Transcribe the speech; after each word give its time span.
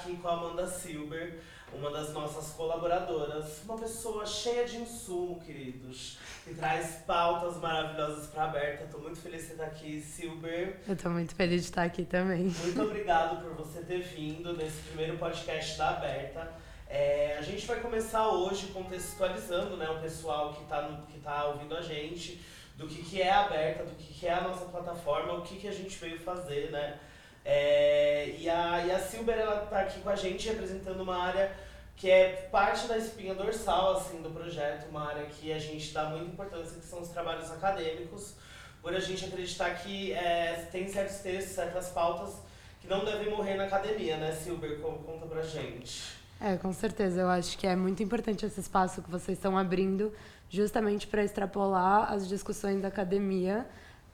aqui 0.00 0.16
com 0.16 0.28
a 0.28 0.32
Amanda 0.32 0.66
Silber, 0.66 1.40
uma 1.74 1.90
das 1.90 2.12
nossas 2.14 2.54
colaboradoras, 2.54 3.62
uma 3.64 3.76
pessoa 3.76 4.24
cheia 4.24 4.64
de 4.64 4.78
insumo, 4.78 5.38
queridos, 5.40 6.18
que 6.42 6.54
traz 6.54 7.02
pautas 7.06 7.58
maravilhosas 7.58 8.26
para 8.28 8.44
Aberta. 8.44 8.84
Estou 8.84 9.00
muito 9.02 9.20
feliz 9.20 9.42
de 9.42 9.46
você 9.48 9.52
estar 9.52 9.66
aqui, 9.66 10.00
Silber. 10.00 10.80
Eu 10.88 10.94
estou 10.94 11.12
muito 11.12 11.34
feliz 11.34 11.62
de 11.62 11.68
estar 11.68 11.82
aqui 11.82 12.04
também. 12.04 12.44
Muito 12.44 12.82
obrigado 12.82 13.42
por 13.42 13.54
você 13.54 13.82
ter 13.82 14.00
vindo 14.00 14.54
nesse 14.56 14.80
primeiro 14.88 15.18
podcast 15.18 15.76
da 15.76 15.90
Aberta. 15.90 16.50
É, 16.88 17.36
a 17.38 17.42
gente 17.42 17.66
vai 17.66 17.78
começar 17.80 18.26
hoje 18.30 18.68
contextualizando 18.68 19.76
né, 19.76 19.88
o 19.90 20.00
pessoal 20.00 20.54
que 20.54 20.62
está 20.62 20.98
tá 21.22 21.44
ouvindo 21.44 21.76
a 21.76 21.82
gente, 21.82 22.40
do 22.74 22.88
que, 22.88 23.02
que 23.02 23.20
é 23.20 23.30
a 23.30 23.44
Aberta, 23.44 23.84
do 23.84 23.94
que, 23.94 24.14
que 24.14 24.26
é 24.26 24.32
a 24.32 24.40
nossa 24.40 24.64
plataforma, 24.64 25.34
o 25.34 25.42
que, 25.42 25.56
que 25.56 25.68
a 25.68 25.72
gente 25.72 25.96
veio 25.98 26.18
fazer, 26.18 26.70
né? 26.72 26.98
É, 27.44 28.34
e, 28.38 28.48
a, 28.48 28.84
e 28.86 28.90
a 28.92 28.98
Silber, 28.98 29.38
ela 29.38 29.66
tá 29.66 29.80
aqui 29.80 30.00
com 30.00 30.10
a 30.10 30.16
gente 30.16 30.48
representando 30.48 31.00
uma 31.00 31.16
área 31.16 31.52
que 31.96 32.10
é 32.10 32.48
parte 32.50 32.86
da 32.86 32.96
espinha 32.96 33.34
dorsal, 33.34 33.98
assim, 33.98 34.22
do 34.22 34.30
projeto, 34.30 34.88
uma 34.88 35.08
área 35.08 35.26
que 35.26 35.52
a 35.52 35.58
gente 35.58 35.92
dá 35.92 36.06
muita 36.06 36.26
importância, 36.26 36.80
que 36.80 36.86
são 36.86 37.00
os 37.02 37.10
trabalhos 37.10 37.50
acadêmicos, 37.50 38.34
por 38.80 38.94
a 38.94 39.00
gente 39.00 39.26
acreditar 39.26 39.70
que 39.74 40.12
é, 40.12 40.66
tem 40.72 40.88
certos 40.88 41.16
textos, 41.16 41.54
certas 41.54 41.88
pautas 41.90 42.36
que 42.80 42.88
não 42.88 43.04
devem 43.04 43.28
morrer 43.28 43.56
na 43.56 43.64
academia, 43.64 44.16
né, 44.16 44.32
Silber? 44.32 44.80
Conta 44.80 45.26
pra 45.26 45.42
gente. 45.42 46.02
É, 46.40 46.56
com 46.56 46.72
certeza. 46.72 47.20
Eu 47.20 47.28
acho 47.28 47.58
que 47.58 47.66
é 47.66 47.76
muito 47.76 48.02
importante 48.02 48.46
esse 48.46 48.60
espaço 48.60 49.02
que 49.02 49.10
vocês 49.10 49.36
estão 49.36 49.58
abrindo, 49.58 50.10
justamente 50.48 51.06
para 51.06 51.22
extrapolar 51.22 52.10
as 52.10 52.26
discussões 52.26 52.80
da 52.80 52.88
academia 52.88 53.66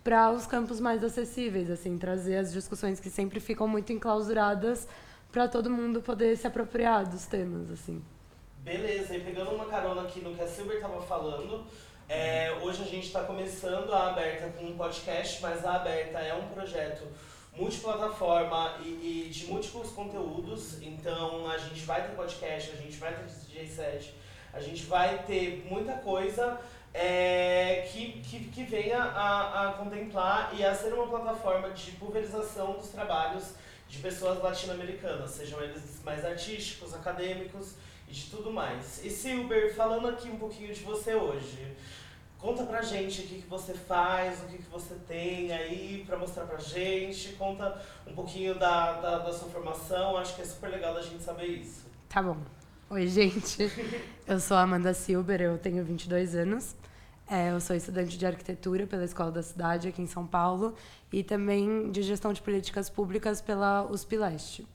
para 0.07 0.31
os 0.31 0.47
campos 0.47 0.79
mais 0.79 1.03
acessíveis, 1.03 1.69
assim, 1.69 1.99
trazer 1.99 2.37
as 2.37 2.53
discussões 2.53 3.01
que 3.01 3.11
sempre 3.11 3.41
ficam 3.41 3.67
muito 3.67 3.93
enclausuradas 3.93 4.87
para 5.33 5.49
todo 5.49 5.69
mundo 5.69 6.01
poder 6.01 6.37
se 6.37 6.47
apropriar 6.47 7.05
dos 7.05 7.27
temas, 7.27 7.69
assim. 7.73 8.01
Beleza, 8.59 9.17
e 9.17 9.21
pegando 9.21 9.51
uma 9.51 9.65
carona 9.65 10.03
aqui 10.03 10.21
no 10.21 10.33
que 10.33 10.41
a 10.41 10.47
Silver 10.47 10.77
estava 10.77 11.03
falando, 11.03 11.67
é, 12.09 12.57
hoje 12.63 12.85
a 12.85 12.87
gente 12.87 13.09
está 13.09 13.25
começando 13.25 13.93
a 13.93 14.11
Aberta 14.11 14.49
com 14.57 14.67
um 14.67 14.77
podcast, 14.77 15.43
mas 15.43 15.65
a 15.65 15.75
Aberta 15.75 16.21
é 16.21 16.33
um 16.35 16.47
projeto 16.51 17.03
multiplataforma 17.57 18.77
e, 18.85 19.27
e 19.27 19.29
de 19.29 19.47
múltiplos 19.47 19.91
conteúdos, 19.91 20.81
então 20.83 21.51
a 21.51 21.59
gente 21.59 21.81
vai 21.81 22.07
ter 22.07 22.15
podcast, 22.15 22.71
a 22.71 22.77
gente 22.77 22.97
vai 22.99 23.13
ter 23.13 23.25
DJ 23.25 23.67
set, 23.67 24.15
a 24.53 24.61
gente 24.61 24.85
vai 24.85 25.25
ter 25.25 25.67
muita 25.69 25.95
coisa 25.95 26.61
é, 26.99 27.87
que, 27.93 28.21
que, 28.23 28.45
que 28.49 28.65
venha 28.65 28.99
a, 28.99 29.69
a 29.69 29.73
contemplar 29.75 30.51
e 30.57 30.65
a 30.65 30.75
ser 30.75 30.95
uma 30.95 31.07
plataforma 31.07 31.71
de 31.71 31.91
pulverização 31.93 32.73
dos 32.73 32.89
trabalhos 32.89 33.53
de 33.87 33.99
pessoas 33.99 34.43
latino-americanas, 34.43 35.31
sejam 35.33 35.61
eles 35.61 36.01
mais 36.03 36.25
artísticos, 36.25 36.95
acadêmicos 36.95 37.75
e 38.09 38.13
de 38.13 38.31
tudo 38.31 38.51
mais. 38.51 39.05
E 39.05 39.11
Silber, 39.11 39.75
falando 39.75 40.09
aqui 40.09 40.31
um 40.31 40.39
pouquinho 40.39 40.73
de 40.73 40.81
você 40.81 41.15
hoje, 41.15 41.77
conta 42.39 42.65
pra 42.65 42.81
gente 42.81 43.21
o 43.21 43.25
que, 43.25 43.43
que 43.43 43.47
você 43.47 43.75
faz, 43.75 44.43
o 44.43 44.47
que, 44.47 44.57
que 44.57 44.71
você 44.71 44.95
tem 45.07 45.53
aí 45.53 46.03
pra 46.07 46.17
mostrar 46.17 46.47
pra 46.47 46.59
gente, 46.59 47.35
conta 47.35 47.79
um 48.07 48.15
pouquinho 48.15 48.59
da, 48.59 48.93
da, 49.01 49.19
da 49.19 49.33
sua 49.35 49.51
formação, 49.51 50.17
acho 50.17 50.35
que 50.35 50.41
é 50.41 50.47
super 50.47 50.71
legal 50.71 50.95
da 50.95 51.03
gente 51.03 51.23
saber 51.23 51.47
isso. 51.47 51.85
Tá 52.09 52.23
bom. 52.23 52.39
Oi, 52.89 53.07
gente. 53.07 53.71
Eu 54.27 54.41
sou 54.41 54.57
a 54.57 54.63
Amanda 54.63 54.95
Silber, 54.95 55.43
eu 55.43 55.59
tenho 55.59 55.85
22 55.85 56.35
anos. 56.35 56.75
É, 57.29 57.51
eu 57.51 57.61
sou 57.61 57.75
estudante 57.75 58.17
de 58.17 58.25
arquitetura 58.25 58.87
pela 58.87 59.05
Escola 59.05 59.33
da 59.33 59.43
Cidade, 59.43 59.89
aqui 59.89 60.01
em 60.01 60.07
São 60.07 60.25
Paulo, 60.25 60.75
e 61.13 61.25
também 61.25 61.91
de 61.91 62.03
gestão 62.03 62.33
de 62.33 62.41
políticas 62.41 62.89
públicas 62.89 63.41
pela 63.41 63.85
USP 63.91 64.17
Leste. 64.17 64.67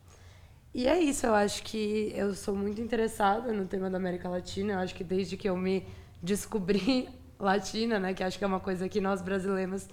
E 0.74 0.86
é 0.86 1.00
isso, 1.00 1.26
eu 1.26 1.34
acho 1.34 1.64
que 1.64 2.12
eu 2.14 2.34
sou 2.34 2.54
muito 2.54 2.82
interessada 2.82 3.54
no 3.54 3.66
tema 3.66 3.90
da 3.90 3.98
América 3.98 4.28
Latina. 4.28 4.74
Eu 4.74 4.80
acho 4.80 4.94
que 4.94 5.04
desde 5.04 5.38
que 5.38 5.48
eu 5.48 5.56
me 5.56 5.86
descobri 6.22 7.08
latina, 7.40 8.00
né, 8.00 8.14
que 8.14 8.24
acho 8.24 8.38
que 8.38 8.44
é 8.44 8.48
uma 8.48 8.60
coisa 8.60 8.88
que 8.90 9.00
nós 9.00 9.22
brasileiros, 9.22 9.88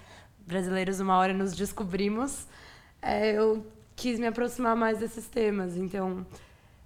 brasileiros 0.45 0.99
uma 0.99 1.17
hora 1.17 1.33
nos 1.33 1.55
descobrimos, 1.55 2.49
é, 3.01 3.33
eu 3.39 3.65
quis 3.95 4.19
me 4.19 4.27
aproximar 4.27 4.75
mais 4.75 4.99
desses 4.99 5.29
temas. 5.29 5.77
Então, 5.77 6.27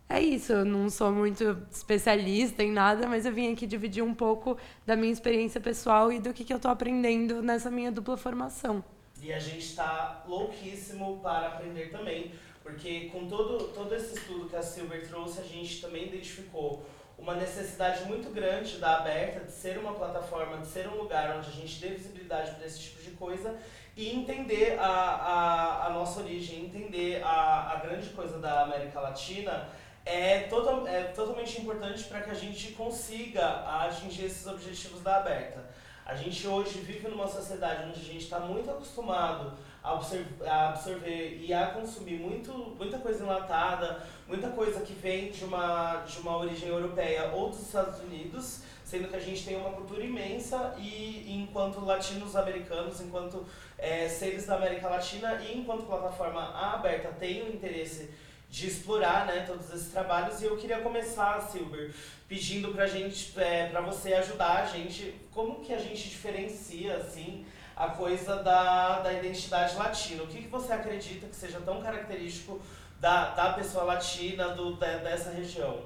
é 0.08 0.20
isso, 0.20 0.52
eu 0.52 0.64
não 0.64 0.90
sou 0.90 1.10
muito 1.10 1.62
especialista 1.70 2.62
em 2.62 2.70
nada, 2.70 3.06
mas 3.06 3.24
eu 3.24 3.32
vim 3.32 3.52
aqui 3.52 3.66
dividir 3.66 4.02
um 4.02 4.14
pouco 4.14 4.58
da 4.84 4.94
minha 4.94 5.12
experiência 5.12 5.60
pessoal 5.60 6.12
e 6.12 6.20
do 6.20 6.34
que, 6.34 6.44
que 6.44 6.52
eu 6.52 6.58
estou 6.58 6.70
aprendendo 6.70 7.42
nessa 7.42 7.70
minha 7.70 7.90
dupla 7.90 8.16
formação. 8.16 8.84
E 9.22 9.32
a 9.32 9.38
gente 9.38 9.60
está 9.66 10.22
louquíssimo 10.26 11.20
para 11.22 11.46
aprender 11.46 11.90
também, 11.90 12.32
porque 12.62 13.08
com 13.10 13.26
todo, 13.26 13.68
todo 13.68 13.94
esse 13.94 14.18
estudo 14.18 14.48
que 14.48 14.56
a 14.56 14.62
Silver 14.62 15.06
trouxe, 15.06 15.40
a 15.40 15.44
gente 15.44 15.80
também 15.80 16.08
identificou 16.08 16.84
uma 17.16 17.34
necessidade 17.36 18.04
muito 18.06 18.30
grande 18.30 18.78
da 18.78 18.98
Aberta 18.98 19.44
de 19.44 19.52
ser 19.52 19.78
uma 19.78 19.94
plataforma, 19.94 20.58
de 20.58 20.66
ser 20.66 20.88
um 20.88 20.96
lugar 20.96 21.36
onde 21.36 21.48
a 21.48 21.52
gente 21.52 21.80
dê 21.80 21.88
visibilidade 21.88 22.50
para 22.56 22.66
esse 22.66 22.80
tipo 22.80 23.00
de 23.00 23.12
coisa 23.12 23.56
e 23.96 24.10
entender 24.10 24.76
a, 24.78 24.86
a, 24.86 25.86
a 25.86 25.90
nossa 25.90 26.20
origem, 26.20 26.64
entender 26.64 27.22
a, 27.22 27.72
a 27.72 27.76
grande 27.76 28.08
coisa 28.10 28.38
da 28.38 28.62
América 28.62 29.00
Latina 29.00 29.68
é, 30.04 30.40
total, 30.40 30.86
é 30.86 31.04
totalmente 31.04 31.60
importante 31.60 32.04
para 32.04 32.22
que 32.22 32.30
a 32.30 32.34
gente 32.34 32.72
consiga 32.72 33.64
atingir 33.84 34.24
esses 34.24 34.46
objetivos 34.46 35.00
da 35.02 35.18
aberta. 35.18 35.64
A 36.04 36.16
gente 36.16 36.46
hoje 36.48 36.80
vive 36.80 37.06
numa 37.08 37.28
sociedade 37.28 37.88
onde 37.88 38.00
a 38.00 38.04
gente 38.04 38.24
está 38.24 38.40
muito 38.40 38.68
acostumado 38.68 39.52
a, 39.82 39.94
observar, 39.94 40.48
a 40.48 40.68
absorver 40.70 41.38
e 41.40 41.54
a 41.54 41.68
consumir 41.68 42.18
muito, 42.18 42.52
muita 42.76 42.98
coisa 42.98 43.22
enlatada, 43.22 44.02
muita 44.26 44.48
coisa 44.48 44.80
que 44.80 44.92
vem 44.94 45.30
de 45.30 45.44
uma, 45.44 46.02
de 46.04 46.18
uma 46.18 46.36
origem 46.38 46.68
europeia 46.68 47.30
ou 47.32 47.50
dos 47.50 47.60
Estados 47.60 48.00
Unidos, 48.00 48.62
sendo 48.84 49.08
que 49.08 49.16
a 49.16 49.20
gente 49.20 49.44
tem 49.44 49.56
uma 49.56 49.70
cultura 49.70 50.02
imensa 50.02 50.74
e 50.76 51.24
enquanto 51.28 51.84
latinos 51.84 52.34
americanos, 52.34 53.00
enquanto 53.00 53.46
é, 53.78 54.08
seres 54.08 54.46
da 54.46 54.56
América 54.56 54.88
Latina 54.88 55.40
e 55.40 55.56
enquanto 55.56 55.86
plataforma 55.86 56.52
aberta 56.52 57.08
tem 57.18 57.42
o 57.42 57.48
interesse 57.48 58.10
de 58.52 58.66
explorar 58.66 59.24
né, 59.24 59.44
todos 59.46 59.72
esses 59.72 59.90
trabalhos 59.90 60.42
e 60.42 60.44
eu 60.44 60.58
queria 60.58 60.82
começar, 60.82 61.40
Silber, 61.40 61.90
pedindo 62.28 62.68
pra 62.68 62.86
gente, 62.86 63.32
é, 63.40 63.70
pra 63.70 63.80
você 63.80 64.12
ajudar 64.12 64.64
a 64.64 64.66
gente, 64.66 65.18
como 65.30 65.60
que 65.60 65.72
a 65.72 65.78
gente 65.78 66.06
diferencia, 66.10 66.98
assim, 66.98 67.46
a 67.74 67.88
coisa 67.88 68.42
da, 68.42 69.00
da 69.00 69.10
identidade 69.10 69.74
latina. 69.74 70.22
O 70.22 70.26
que, 70.26 70.42
que 70.42 70.48
você 70.48 70.70
acredita 70.70 71.26
que 71.26 71.34
seja 71.34 71.62
tão 71.62 71.80
característico 71.80 72.60
da, 73.00 73.30
da 73.30 73.54
pessoa 73.54 73.84
latina 73.84 74.48
do, 74.48 74.76
da, 74.76 74.98
dessa 74.98 75.30
região? 75.30 75.80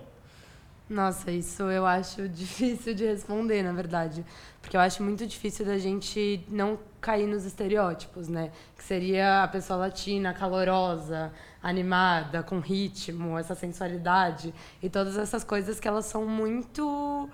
Nossa, 0.91 1.31
isso 1.31 1.63
eu 1.65 1.87
acho 1.87 2.27
difícil 2.29 2.95
de 2.95 3.05
responder, 3.05 3.63
na 3.63 3.73
verdade. 3.73 4.25
Porque 4.61 4.77
eu 4.77 4.81
acho 4.81 5.05
muito 5.05 5.25
difícil 5.25 5.65
da 5.65 5.79
gente 5.79 6.45
não 6.49 6.81
cair 7.01 7.29
nos 7.29 7.45
estereótipos, 7.45 8.27
né? 8.27 8.51
Que 8.77 8.83
seria 8.83 9.45
a 9.45 9.49
pessoa 9.49 9.79
latina, 9.79 10.35
calorosa, 10.35 11.33
animada, 11.69 12.43
com 12.43 12.61
ritmo, 12.61 13.37
essa 13.37 13.55
sensualidade 13.55 14.55
e 14.81 14.89
todas 14.89 15.17
essas 15.17 15.43
coisas 15.43 15.81
que 15.81 15.89
elas 15.89 16.07
são 16.07 16.25
muito 16.25 17.29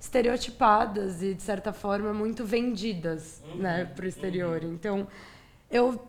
estereotipadas 0.00 1.22
e 1.22 1.34
de 1.34 1.42
certa 1.42 1.72
forma 1.72 2.12
muito 2.12 2.44
vendidas, 2.44 3.42
uhum, 3.44 3.56
né, 3.56 3.84
para 3.84 4.04
o 4.04 4.08
exterior. 4.08 4.62
Uhum. 4.62 4.72
Então, 4.72 5.08
eu 5.70 6.06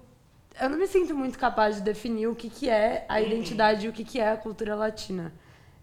eu 0.60 0.70
não 0.70 0.78
me 0.78 0.88
sinto 0.88 1.16
muito 1.16 1.40
capaz 1.40 1.78
de 1.78 1.82
definir 1.82 2.28
o 2.28 2.36
que 2.36 2.50
que 2.50 2.70
é 2.70 3.06
a 3.08 3.16
uhum. 3.16 3.26
identidade 3.26 3.86
e 3.86 3.90
o 3.90 3.94
que 3.94 4.04
que 4.04 4.20
é 4.20 4.32
a 4.32 4.38
cultura 4.38 4.76
latina. 4.76 5.32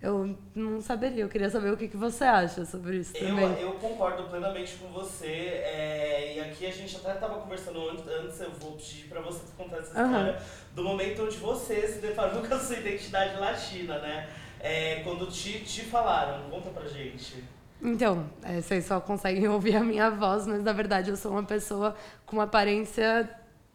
Eu 0.00 0.36
não 0.54 0.80
saberia, 0.80 1.24
eu 1.24 1.28
queria 1.28 1.48
saber 1.48 1.72
o 1.72 1.76
que, 1.76 1.88
que 1.88 1.96
você 1.96 2.24
acha 2.24 2.66
sobre 2.66 2.98
isso 2.98 3.16
eu, 3.16 3.28
também. 3.28 3.60
Eu 3.60 3.72
concordo 3.72 4.24
plenamente 4.24 4.76
com 4.76 4.88
você. 4.88 5.26
É, 5.26 6.34
e 6.36 6.40
aqui 6.40 6.66
a 6.66 6.70
gente 6.70 6.96
até 6.96 7.14
estava 7.14 7.40
conversando 7.40 7.88
antes, 7.88 8.06
antes, 8.06 8.40
eu 8.40 8.50
vou 8.52 8.72
pedir 8.72 9.08
para 9.08 9.20
você 9.22 9.40
contar 9.56 9.78
essa 9.78 9.88
história 9.88 10.32
uhum. 10.32 10.74
do 10.74 10.84
momento 10.84 11.24
onde 11.24 11.36
você 11.38 11.88
se 11.88 11.98
deparou 12.00 12.42
com 12.46 12.54
a 12.54 12.58
sua 12.58 12.76
identidade 12.76 13.38
latina, 13.38 13.98
né? 13.98 14.28
É, 14.60 15.00
quando 15.02 15.26
te, 15.28 15.60
te 15.60 15.82
falaram, 15.82 16.50
conta 16.50 16.68
pra 16.70 16.86
gente. 16.86 17.42
Então, 17.80 18.28
é, 18.42 18.60
vocês 18.60 18.84
só 18.84 19.00
conseguem 19.00 19.48
ouvir 19.48 19.76
a 19.76 19.82
minha 19.82 20.10
voz, 20.10 20.46
mas 20.46 20.62
na 20.62 20.72
verdade 20.72 21.10
eu 21.10 21.16
sou 21.16 21.32
uma 21.32 21.44
pessoa 21.44 21.96
com 22.26 22.36
uma 22.36 22.44
aparência 22.44 23.30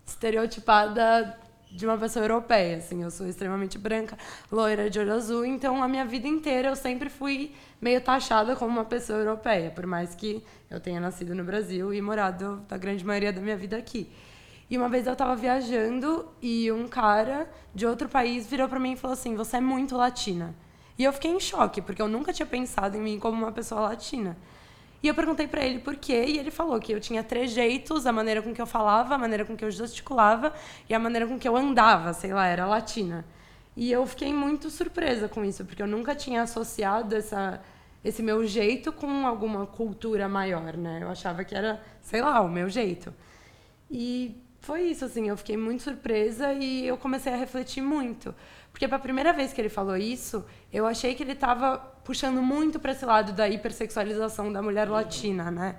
estereotipada 0.06 1.38
de 1.72 1.86
uma 1.86 1.98
pessoa 1.98 2.26
europeia, 2.26 2.78
assim, 2.78 3.02
eu 3.02 3.10
sou 3.10 3.28
extremamente 3.28 3.78
branca, 3.78 4.18
loira 4.52 4.90
de 4.90 5.00
olho 5.00 5.14
azul, 5.14 5.46
então 5.46 5.82
a 5.82 5.88
minha 5.88 6.04
vida 6.04 6.28
inteira 6.28 6.68
eu 6.68 6.76
sempre 6.76 7.10
fui 7.10 7.54
meio 7.80 8.02
taxada 8.02 8.56
como 8.56 8.72
uma 8.72 8.84
pessoa 8.84 9.20
europeia, 9.20 9.72
por 9.72 9.88
mais 9.88 10.14
que 10.14 10.44
eu 10.70 10.80
tenha 10.80 11.00
nascido 11.00 11.34
no 11.34 11.44
Brasil 11.44 11.94
e 11.94 12.02
morado 12.02 12.62
a 12.70 12.78
grande 12.78 13.06
maioria 13.06 13.32
da 13.32 13.40
minha 13.40 13.56
vida 13.56 13.78
aqui. 13.78 14.12
E 14.70 14.78
uma 14.78 14.90
vez 14.90 15.08
eu 15.08 15.14
estava 15.14 15.36
viajando 15.36 16.28
e 16.42 16.72
um 16.72 16.88
cara 16.88 17.50
de 17.74 17.86
outro 17.86 18.08
país 18.08 18.48
virou 18.48 18.68
para 18.70 18.80
mim 18.80 18.94
e 18.94 18.96
falou 18.96 19.14
assim: 19.14 19.36
"Você 19.36 19.58
é 19.58 19.62
muito 19.62 19.98
latina". 19.98 20.56
E 20.98 21.04
eu 21.04 21.12
fiquei 21.12 21.32
em 21.32 21.40
choque, 21.40 21.82
porque 21.82 22.02
eu 22.02 22.08
nunca 22.08 22.32
tinha 22.32 22.46
pensado 22.46 22.96
em 22.96 23.02
mim 23.02 23.20
como 23.20 23.38
uma 23.38 23.52
pessoa 23.52 23.82
latina. 23.82 24.38
E 25.04 25.08
eu 25.08 25.16
perguntei 25.16 25.48
para 25.48 25.66
ele 25.66 25.80
por 25.80 25.96
quê, 25.96 26.26
e 26.28 26.38
ele 26.38 26.52
falou 26.52 26.80
que 26.80 26.92
eu 26.92 27.00
tinha 27.00 27.24
trejeitos, 27.24 28.06
a 28.06 28.12
maneira 28.12 28.42
com 28.42 28.54
que 28.54 28.62
eu 28.62 28.68
falava, 28.68 29.16
a 29.16 29.18
maneira 29.18 29.44
com 29.44 29.56
que 29.56 29.66
eu 29.66 29.72
gesticulava 29.72 30.54
e 30.88 30.94
a 30.94 31.00
maneira 31.00 31.26
com 31.26 31.40
que 31.40 31.48
eu 31.48 31.58
andava, 31.58 32.14
sei 32.14 32.34
lá, 32.34 32.46
era 32.48 32.66
latina. 32.68 33.26
E 33.76 33.92
eu 33.92 34.06
fiquei 34.06 34.32
muito 34.32 34.70
surpresa 34.70 35.28
com 35.28 35.44
isso, 35.44 35.66
porque 35.66 35.82
eu 35.82 35.88
nunca 35.88 36.14
tinha 36.14 36.44
associado 36.44 37.16
essa, 37.16 37.62
esse 38.04 38.22
meu 38.22 38.46
jeito 38.46 38.92
com 38.92 39.26
alguma 39.26 39.66
cultura 39.66 40.30
maior, 40.30 40.78
né? 40.78 41.00
Eu 41.02 41.10
achava 41.10 41.44
que 41.44 41.56
era, 41.56 41.82
sei 42.02 42.22
lá, 42.22 42.42
o 42.42 42.50
meu 42.50 42.70
jeito. 42.70 43.14
E 43.90 44.40
foi 44.62 44.84
isso, 44.84 45.04
assim, 45.04 45.28
eu 45.28 45.36
fiquei 45.36 45.58
muito 45.58 45.82
surpresa 45.82 46.54
e 46.54 46.88
eu 46.88 46.96
comecei 46.96 47.34
a 47.34 47.36
refletir 47.36 47.82
muito. 47.82 48.34
Porque 48.72 48.88
para 48.88 48.98
a 48.98 49.00
primeira 49.00 49.34
vez 49.34 49.52
que 49.52 49.60
ele 49.60 49.70
falou 49.70 49.98
isso, 49.98 50.46
eu 50.72 50.86
achei 50.86 51.16
que 51.16 51.24
ele 51.24 51.32
estava 51.32 51.78
puxando 52.04 52.42
muito 52.42 52.80
para 52.80 52.92
esse 52.92 53.04
lado 53.04 53.34
da 53.34 53.50
hipersexualização 53.50 54.54
da 54.54 54.62
mulher 54.62 54.88
latina, 54.88 55.50
né? 55.50 55.76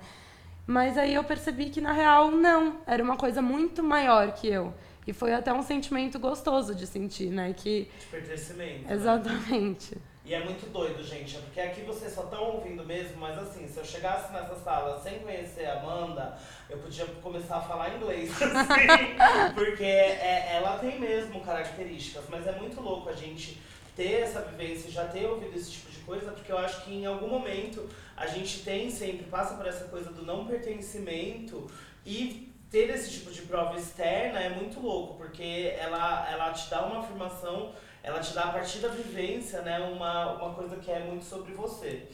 Mas 0.67 0.97
aí 0.97 1.13
eu 1.13 1.23
percebi 1.23 1.69
que, 1.69 1.79
na 1.79 1.93
real, 1.93 2.29
não. 2.31 2.81
Era 2.85 3.01
uma 3.01 3.15
coisa 3.15 3.41
muito 3.41 3.81
maior 3.81 4.33
que 4.33 4.47
eu. 4.47 4.73
E 5.07 5.13
foi 5.13 5.33
até 5.33 5.51
um 5.51 5.63
sentimento 5.63 6.19
gostoso 6.19 6.75
de 6.75 6.85
sentir, 6.85 7.29
né? 7.29 7.53
Que... 7.53 7.89
De 7.99 8.05
pertencimento. 8.07 8.87
Né? 8.87 8.93
Exatamente. 8.93 9.95
Né? 9.95 10.01
E 10.25 10.33
é 10.33 10.39
muito 10.41 10.71
doido, 10.71 11.03
gente, 11.03 11.37
porque 11.37 11.59
aqui 11.59 11.81
vocês 11.81 12.13
só 12.13 12.23
estão 12.23 12.55
ouvindo 12.55 12.85
mesmo, 12.85 13.17
mas 13.17 13.37
assim, 13.37 13.67
se 13.67 13.77
eu 13.77 13.83
chegasse 13.83 14.31
nessa 14.31 14.55
sala 14.55 14.97
sem 15.01 15.19
conhecer 15.19 15.65
a 15.65 15.81
Amanda, 15.81 16.37
eu 16.69 16.77
podia 16.77 17.05
começar 17.21 17.57
a 17.57 17.61
falar 17.61 17.95
inglês, 17.95 18.31
assim, 18.41 19.53
porque 19.53 19.83
é, 19.83 20.53
ela 20.53 20.77
tem 20.77 20.97
mesmo 20.97 21.41
características, 21.41 22.23
mas 22.29 22.47
é 22.47 22.53
muito 22.53 22.79
louco 22.79 23.09
a 23.09 23.13
gente 23.13 23.61
ter 23.97 24.21
essa 24.21 24.41
vivência, 24.41 24.89
já 24.89 25.05
ter 25.05 25.25
ouvido 25.25 25.57
esse 25.57 25.71
tipo 25.71 25.91
de 25.91 25.99
coisa, 25.99 26.31
porque 26.31 26.51
eu 26.51 26.57
acho 26.57 26.85
que 26.85 26.93
em 26.93 27.05
algum 27.05 27.27
momento 27.27 27.89
a 28.15 28.25
gente 28.25 28.63
tem 28.63 28.89
sempre, 28.89 29.25
passa 29.25 29.55
por 29.55 29.67
essa 29.67 29.85
coisa 29.85 30.09
do 30.09 30.25
não 30.25 30.47
pertencimento 30.47 31.69
e 32.05 32.49
ter 32.71 32.89
esse 32.89 33.11
tipo 33.11 33.29
de 33.29 33.41
prova 33.43 33.77
externa 33.77 34.39
é 34.39 34.49
muito 34.49 34.79
louco, 34.79 35.15
porque 35.15 35.73
ela, 35.77 36.31
ela 36.31 36.51
te 36.53 36.69
dá 36.69 36.85
uma 36.85 37.01
afirmação, 37.01 37.71
ela 38.03 38.19
te 38.19 38.33
dá 38.33 38.43
a 38.43 38.51
partir 38.51 38.79
da 38.79 38.89
vivência, 38.89 39.61
né, 39.61 39.79
uma, 39.79 40.33
uma 40.33 40.53
coisa 40.53 40.75
que 40.75 40.91
é 40.91 40.99
muito 40.99 41.23
sobre 41.23 41.53
você. 41.53 42.05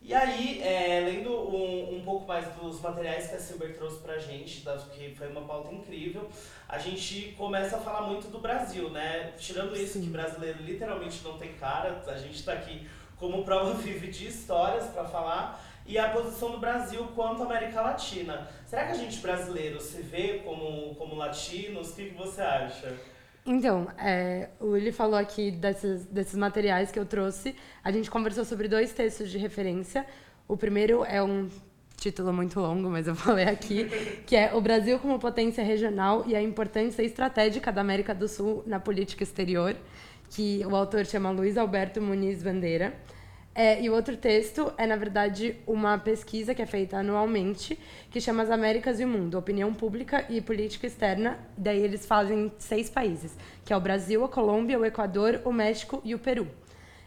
E 0.00 0.12
aí, 0.12 0.62
é, 0.62 1.00
lendo 1.00 1.30
um, 1.30 1.96
um 1.96 2.04
pouco 2.04 2.26
mais 2.26 2.46
dos 2.54 2.80
materiais 2.80 3.28
que 3.28 3.36
a 3.36 3.38
Silber 3.38 3.74
trouxe 3.74 4.00
pra 4.00 4.18
gente, 4.18 4.60
das, 4.62 4.84
que 4.88 5.14
foi 5.14 5.28
uma 5.28 5.42
pauta 5.42 5.72
incrível, 5.72 6.28
a 6.68 6.78
gente 6.78 7.34
começa 7.38 7.76
a 7.76 7.80
falar 7.80 8.02
muito 8.02 8.28
do 8.28 8.38
Brasil, 8.38 8.90
né? 8.90 9.32
Tirando 9.38 9.74
isso 9.74 9.98
que 10.00 10.06
brasileiro 10.08 10.62
literalmente 10.62 11.24
não 11.24 11.38
tem 11.38 11.54
cara, 11.54 12.02
a 12.06 12.16
gente 12.16 12.34
está 12.34 12.52
aqui 12.52 12.86
como 13.18 13.44
prova 13.44 13.72
vive 13.80 14.08
de 14.08 14.26
histórias 14.26 14.86
para 14.88 15.04
falar, 15.04 15.64
e 15.86 15.98
a 15.98 16.10
posição 16.10 16.50
do 16.50 16.58
Brasil 16.58 17.06
quanto 17.14 17.42
à 17.42 17.46
América 17.46 17.80
Latina. 17.80 18.46
Será 18.66 18.86
que 18.86 18.92
a 18.92 18.96
gente 18.96 19.18
brasileiro 19.20 19.80
se 19.80 20.02
vê 20.02 20.42
como, 20.44 20.94
como 20.96 21.14
latinos? 21.14 21.90
O 21.90 21.94
que, 21.94 22.10
que 22.10 22.14
você 22.14 22.42
acha? 22.42 22.94
Então, 23.46 23.88
é, 23.98 24.48
Willi 24.60 24.90
falou 24.90 25.16
aqui 25.16 25.50
desses, 25.50 26.06
desses 26.06 26.34
materiais 26.34 26.90
que 26.90 26.98
eu 26.98 27.04
trouxe. 27.04 27.54
A 27.82 27.92
gente 27.92 28.10
conversou 28.10 28.44
sobre 28.44 28.68
dois 28.68 28.92
textos 28.92 29.30
de 29.30 29.36
referência. 29.36 30.06
O 30.48 30.56
primeiro 30.56 31.04
é 31.04 31.22
um 31.22 31.50
título 31.96 32.32
muito 32.32 32.58
longo, 32.58 32.88
mas 32.88 33.06
eu 33.06 33.14
falei 33.14 33.44
aqui, 33.44 33.84
que 34.26 34.34
é 34.34 34.54
O 34.54 34.62
Brasil 34.62 34.98
como 34.98 35.18
potência 35.18 35.62
regional 35.62 36.24
e 36.26 36.34
a 36.34 36.42
importância 36.42 37.02
estratégica 37.02 37.70
da 37.70 37.82
América 37.82 38.14
do 38.14 38.26
Sul 38.28 38.62
na 38.66 38.80
política 38.80 39.22
exterior, 39.22 39.76
que 40.30 40.64
o 40.64 40.74
autor 40.74 41.04
chama 41.04 41.30
Luiz 41.30 41.58
Alberto 41.58 42.00
Muniz 42.00 42.42
Bandeira. 42.42 42.94
É, 43.54 43.80
e 43.80 43.88
o 43.88 43.94
outro 43.94 44.16
texto 44.16 44.72
é, 44.76 44.84
na 44.84 44.96
verdade, 44.96 45.56
uma 45.64 45.96
pesquisa 45.96 46.52
que 46.52 46.60
é 46.60 46.66
feita 46.66 46.96
anualmente, 46.96 47.78
que 48.10 48.20
chama 48.20 48.42
As 48.42 48.50
Américas 48.50 48.98
e 48.98 49.04
o 49.04 49.08
Mundo, 49.08 49.38
Opinião 49.38 49.72
Pública 49.72 50.24
e 50.28 50.40
Política 50.40 50.88
Externa. 50.88 51.38
Daí 51.56 51.80
eles 51.80 52.04
fazem 52.04 52.50
seis 52.58 52.90
países, 52.90 53.36
que 53.64 53.72
é 53.72 53.76
o 53.76 53.80
Brasil, 53.80 54.24
a 54.24 54.28
Colômbia, 54.28 54.78
o 54.78 54.84
Equador, 54.84 55.40
o 55.44 55.52
México 55.52 56.02
e 56.04 56.16
o 56.16 56.18
Peru. 56.18 56.48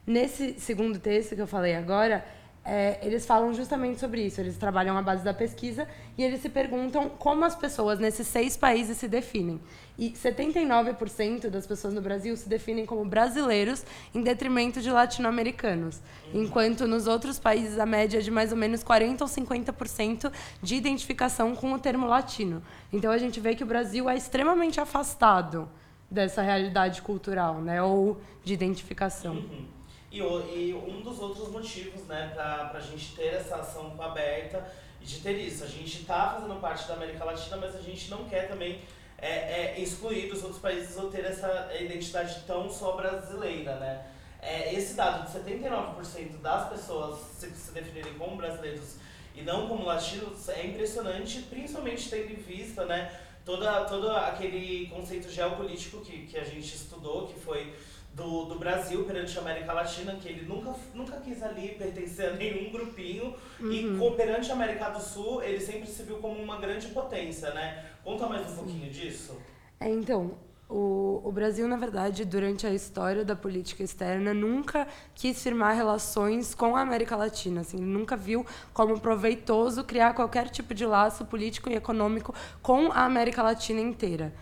Nesse 0.06 0.58
segundo 0.58 0.98
texto 1.00 1.36
que 1.36 1.42
eu 1.42 1.48
falei 1.48 1.76
agora, 1.76 2.24
é, 2.64 2.98
eles 3.02 3.26
falam 3.26 3.54
justamente 3.54 4.00
sobre 4.00 4.26
isso. 4.26 4.40
Eles 4.40 4.58
trabalham 4.58 4.98
à 4.98 5.02
base 5.02 5.26
da 5.26 5.34
pesquisa 5.34 5.86
e 6.18 6.24
eles 6.24 6.42
se 6.42 6.48
perguntam 6.48 7.10
como 7.10 7.44
as 7.44 7.56
pessoas 7.56 8.00
nesses 8.00 8.26
seis 8.26 8.56
países 8.56 8.98
se 8.98 9.10
definem. 9.10 9.60
E 9.98 10.12
79% 10.12 11.50
das 11.50 11.66
pessoas 11.66 11.94
no 11.94 12.02
Brasil 12.02 12.38
se 12.38 12.48
definem 12.48 12.86
como 12.86 13.04
brasileiros 13.04 13.84
em 14.14 14.22
detrimento 14.22 14.80
de 14.80 14.92
latino-americanos. 14.92 16.00
Enquanto 16.32 16.86
nos 16.86 17.08
outros 17.08 17.40
países 17.40 17.80
a 17.80 17.86
média 17.86 18.20
é 18.20 18.22
de 18.22 18.30
mais 18.30 18.52
ou 18.52 18.58
menos 18.58 18.84
40% 18.84 19.22
ou 19.22 19.28
50% 19.28 20.32
de 20.62 20.76
identificação 20.76 21.56
com 21.56 21.74
o 21.74 21.80
termo 21.80 22.06
latino. 22.06 22.62
Então 22.94 23.12
a 23.12 23.18
gente 23.18 23.40
vê 23.40 23.56
que 23.56 23.64
o 23.64 23.68
Brasil 23.68 24.08
é 24.08 24.16
extremamente 24.16 24.80
afastado 24.80 25.68
dessa 26.10 26.42
realidade 26.42 27.02
cultural, 27.02 27.56
né? 27.56 27.82
Ou 27.82 28.22
de 28.44 28.54
identificação. 28.54 29.36
Uhum. 29.36 29.66
E, 30.12 30.20
e 30.20 30.74
um 30.74 31.02
dos 31.02 31.20
outros 31.20 31.50
motivos, 31.50 32.04
né, 32.06 32.32
para 32.34 32.72
a 32.74 32.80
gente 32.80 33.14
ter 33.16 33.34
essa 33.34 33.58
ação 33.58 33.94
aberta 34.00 34.66
e 35.02 35.06
de 35.06 35.20
ter 35.20 35.34
isso. 35.34 35.64
A 35.64 35.68
gente 35.68 36.02
está 36.02 36.34
fazendo 36.34 36.60
parte 36.62 36.88
da 36.88 36.94
América 36.94 37.26
Latina, 37.26 37.58
mas 37.58 37.76
a 37.76 37.82
gente 37.82 38.10
não 38.10 38.24
quer 38.26 38.48
também 38.48 38.80
é, 39.18 39.30
é, 39.30 39.80
excluir 39.80 40.30
dos 40.30 40.44
outros 40.44 40.62
países 40.62 40.96
ou 40.98 41.10
ter 41.10 41.26
essa 41.26 41.70
identidade 41.80 42.44
tão 42.46 42.70
só 42.70 42.96
brasileira, 42.96 43.76
né? 43.78 44.06
É, 44.40 44.74
esse 44.74 44.94
dado 44.94 45.26
de 45.26 45.38
79% 45.38 46.40
das 46.42 46.70
pessoas 46.70 47.20
se, 47.38 47.50
se 47.50 47.72
definirem 47.72 48.14
como 48.14 48.38
brasileiros 48.38 48.98
e 49.36 49.42
não 49.42 49.68
como 49.68 49.86
latinos 49.86 50.48
é 50.50 50.66
impressionante, 50.66 51.42
principalmente 51.44 52.10
tendo 52.10 52.32
em 52.32 52.36
vista, 52.36 52.86
né, 52.86 53.12
toda, 53.46 53.86
todo 53.86 54.10
aquele 54.12 54.88
conceito 54.88 55.30
geopolítico 55.30 56.02
que, 56.02 56.26
que 56.26 56.38
a 56.38 56.44
gente 56.44 56.76
estudou, 56.76 57.28
que 57.28 57.40
foi 57.40 57.74
do, 58.14 58.46
do 58.46 58.58
Brasil 58.58 59.04
perante 59.04 59.38
a 59.38 59.42
América 59.42 59.74
Latina, 59.74 60.16
que 60.16 60.28
ele 60.28 60.48
nunca, 60.48 60.74
nunca 60.94 61.18
quis 61.18 61.44
ali 61.44 61.76
pertencer 61.78 62.30
a 62.30 62.34
nenhum 62.34 62.72
grupinho, 62.72 63.36
uhum. 63.60 63.72
e 63.72 64.16
perante 64.16 64.50
a 64.50 64.56
América 64.56 64.90
do 64.90 65.00
Sul, 65.00 65.44
ele 65.44 65.60
sempre 65.60 65.88
se 65.88 66.02
viu 66.02 66.18
como 66.18 66.42
uma 66.42 66.58
grande 66.58 66.88
potência, 66.88 67.52
né? 67.52 67.86
Conta 68.08 68.26
mais 68.26 68.50
um 68.50 68.56
pouquinho 68.56 68.90
disso. 68.90 69.38
É, 69.82 69.90
então, 69.90 70.32
o, 70.70 71.22
o 71.26 71.30
Brasil, 71.30 71.68
na 71.68 71.76
verdade, 71.76 72.24
durante 72.24 72.66
a 72.66 72.74
história 72.74 73.26
da 73.26 73.36
política 73.36 73.84
externa, 73.84 74.34
nunca 74.34 74.88
quis 75.14 75.44
firmar 75.44 75.76
relações 75.76 76.56
com 76.56 76.78
a 76.78 76.80
América 76.80 77.18
Latina. 77.18 77.60
Assim, 77.60 77.76
nunca 77.76 78.16
viu 78.16 78.46
como 78.74 78.98
proveitoso 78.98 79.84
criar 79.84 80.14
qualquer 80.14 80.48
tipo 80.48 80.74
de 80.74 80.86
laço 80.86 81.26
político 81.26 81.70
e 81.70 81.76
econômico 81.76 82.34
com 82.62 82.94
a 82.94 83.04
América 83.04 83.44
Latina 83.44 83.82
inteira. 83.82 84.34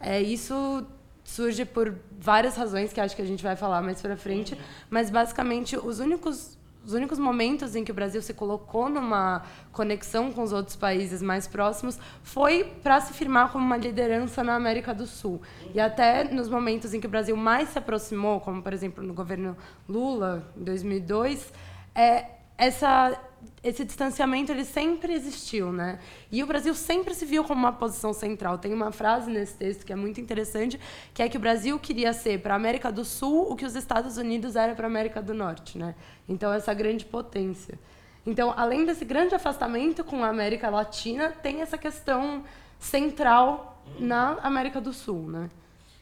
É, 0.00 0.20
isso 0.20 0.84
surge 1.22 1.64
por 1.64 1.94
várias 2.18 2.56
razões 2.56 2.92
que 2.92 3.00
acho 3.00 3.14
que 3.14 3.22
a 3.22 3.24
gente 3.24 3.44
vai 3.44 3.54
falar 3.54 3.82
mais 3.82 4.02
para 4.02 4.16
frente, 4.16 4.58
mas 4.90 5.10
basicamente 5.10 5.76
os 5.76 6.00
únicos 6.00 6.58
os 6.84 6.92
únicos 6.92 7.18
momentos 7.18 7.76
em 7.76 7.84
que 7.84 7.90
o 7.90 7.94
Brasil 7.94 8.20
se 8.20 8.34
colocou 8.34 8.88
numa 8.88 9.42
conexão 9.70 10.32
com 10.32 10.42
os 10.42 10.52
outros 10.52 10.74
países 10.76 11.22
mais 11.22 11.46
próximos 11.46 11.98
foi 12.22 12.64
para 12.82 13.00
se 13.00 13.12
firmar 13.12 13.52
como 13.52 13.64
uma 13.64 13.76
liderança 13.76 14.42
na 14.42 14.54
América 14.54 14.92
do 14.92 15.06
Sul. 15.06 15.40
E 15.74 15.80
até 15.80 16.24
nos 16.24 16.48
momentos 16.48 16.92
em 16.92 17.00
que 17.00 17.06
o 17.06 17.10
Brasil 17.10 17.36
mais 17.36 17.68
se 17.68 17.78
aproximou, 17.78 18.40
como 18.40 18.62
por 18.62 18.72
exemplo 18.72 19.02
no 19.02 19.14
governo 19.14 19.56
Lula, 19.88 20.52
em 20.56 20.64
2002, 20.64 21.52
é, 21.94 22.26
essa 22.58 23.18
esse 23.62 23.84
distanciamento 23.84 24.50
ele 24.50 24.64
sempre 24.64 25.12
existiu, 25.12 25.72
né? 25.72 25.98
E 26.30 26.42
o 26.42 26.46
Brasil 26.46 26.74
sempre 26.74 27.14
se 27.14 27.24
viu 27.24 27.44
como 27.44 27.60
uma 27.60 27.72
posição 27.72 28.12
central. 28.12 28.58
Tem 28.58 28.72
uma 28.72 28.90
frase 28.90 29.30
nesse 29.30 29.54
texto 29.54 29.86
que 29.86 29.92
é 29.92 29.96
muito 29.96 30.20
interessante, 30.20 30.80
que 31.14 31.22
é 31.22 31.28
que 31.28 31.36
o 31.36 31.40
Brasil 31.40 31.78
queria 31.78 32.12
ser 32.12 32.40
para 32.40 32.54
a 32.54 32.56
América 32.56 32.90
do 32.90 33.04
Sul 33.04 33.50
o 33.50 33.56
que 33.56 33.64
os 33.64 33.76
Estados 33.76 34.16
Unidos 34.16 34.56
era 34.56 34.74
para 34.74 34.86
a 34.86 34.90
América 34.90 35.22
do 35.22 35.32
Norte, 35.32 35.78
né? 35.78 35.94
Então 36.28 36.52
essa 36.52 36.74
grande 36.74 37.04
potência. 37.04 37.78
Então, 38.26 38.54
além 38.56 38.84
desse 38.84 39.04
grande 39.04 39.34
afastamento 39.34 40.04
com 40.04 40.22
a 40.22 40.28
América 40.28 40.70
Latina, 40.70 41.30
tem 41.30 41.60
essa 41.60 41.76
questão 41.76 42.44
central 42.78 43.82
na 43.98 44.38
América 44.42 44.80
do 44.80 44.92
Sul, 44.92 45.28
né? 45.28 45.50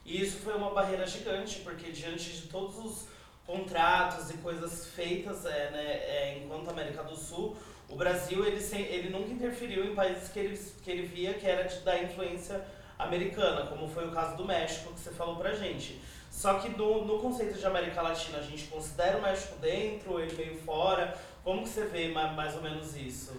E 0.05 0.23
isso 0.23 0.39
foi 0.39 0.55
uma 0.55 0.71
barreira 0.71 1.07
gigante, 1.07 1.61
porque 1.61 1.91
diante 1.91 2.31
de 2.33 2.49
todos 2.49 2.77
os 2.79 3.10
contratos 3.51 4.31
e 4.31 4.35
coisas 4.35 4.87
feitas 4.87 5.45
é, 5.45 5.71
né, 5.73 5.83
é, 5.83 6.39
enquanto 6.39 6.71
América 6.71 7.03
do 7.03 7.17
Sul, 7.17 7.57
o 7.89 7.97
Brasil 7.97 8.47
ele, 8.47 8.61
sem, 8.61 8.83
ele 8.83 9.11
nunca 9.11 9.33
interferiu 9.33 9.85
em 9.85 9.95
países 9.95 10.29
que 10.29 10.39
ele, 10.39 10.57
que 10.57 10.91
ele 10.91 11.03
via 11.03 11.35
que 11.35 11.47
era 11.47 11.65
de, 11.65 11.81
da 11.81 12.01
influência 12.01 12.65
americana, 12.97 13.67
como 13.67 13.89
foi 13.89 14.07
o 14.07 14.13
caso 14.13 14.37
do 14.37 14.45
México 14.45 14.93
que 14.93 15.01
você 15.01 15.11
falou 15.11 15.35
pra 15.35 15.53
gente. 15.53 16.01
Só 16.31 16.61
que 16.61 16.69
no, 16.69 17.05
no 17.05 17.19
conceito 17.19 17.59
de 17.59 17.67
América 17.67 18.01
Latina, 18.03 18.39
a 18.39 18.43
gente 18.43 18.69
considera 18.69 19.19
o 19.19 19.23
México 19.23 19.57
dentro, 19.61 20.21
ele 20.21 20.37
meio 20.37 20.57
fora. 20.59 21.19
Como 21.43 21.65
que 21.65 21.71
você 21.71 21.87
vê 21.87 22.09
mais, 22.09 22.33
mais 22.37 22.55
ou 22.55 22.63
menos 22.63 22.95
isso? 22.95 23.33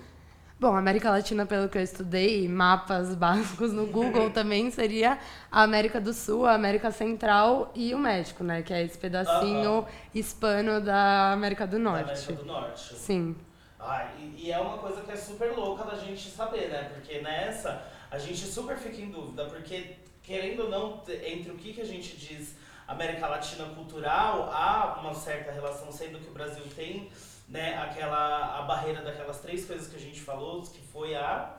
Bom, 0.61 0.75
América 0.75 1.09
Latina, 1.09 1.43
pelo 1.43 1.67
que 1.67 1.79
eu 1.79 1.81
estudei, 1.81 2.47
mapas 2.47 3.15
básicos 3.17 3.73
no 3.73 3.87
Google 3.87 4.29
também 4.29 4.69
seria 4.69 5.17
a 5.51 5.63
América 5.63 5.99
do 5.99 6.13
Sul, 6.13 6.45
a 6.45 6.53
América 6.53 6.91
Central 6.91 7.71
e 7.73 7.95
o 7.95 7.97
México, 7.97 8.43
né? 8.43 8.61
Que 8.61 8.71
é 8.71 8.83
esse 8.83 8.95
pedacinho 8.95 9.87
hispano 10.13 10.79
da 10.79 11.31
América 11.31 11.65
do 11.65 11.79
Norte. 11.79 12.05
Da 12.05 12.11
América 12.11 12.33
do 12.33 12.45
Norte. 12.45 12.93
Sim. 12.93 13.35
Ah, 13.79 14.07
e, 14.19 14.35
e, 14.37 14.51
é 14.51 14.59
uma 14.59 14.77
coisa 14.77 15.01
que 15.01 15.11
é 15.11 15.15
super 15.15 15.51
louca 15.57 15.83
da 15.83 15.95
gente 15.95 16.29
saber, 16.29 16.69
né? 16.69 16.91
Porque 16.93 17.21
nessa 17.21 17.83
a 18.11 18.19
gente 18.19 18.45
super 18.45 18.77
fica 18.77 19.01
em 19.01 19.09
dúvida, 19.09 19.45
porque 19.45 19.95
querendo 20.21 20.65
ou 20.65 20.69
não, 20.69 21.01
entre 21.25 21.51
o 21.53 21.55
que, 21.55 21.73
que 21.73 21.81
a 21.81 21.85
gente 21.85 22.15
diz 22.15 22.55
América 22.87 23.25
Latina 23.25 23.65
cultural, 23.69 24.51
há 24.53 24.99
uma 25.01 25.15
certa 25.15 25.51
relação, 25.51 25.91
sendo 25.91 26.19
que 26.19 26.29
o 26.29 26.33
Brasil 26.33 26.63
tem 26.75 27.09
né, 27.51 27.77
aquela, 27.77 28.59
a 28.59 28.61
barreira 28.61 29.01
daquelas 29.01 29.41
três 29.41 29.65
coisas 29.65 29.87
que 29.87 29.97
a 29.97 29.99
gente 29.99 30.21
falou, 30.21 30.61
que 30.61 30.79
foi 30.81 31.13
a... 31.15 31.57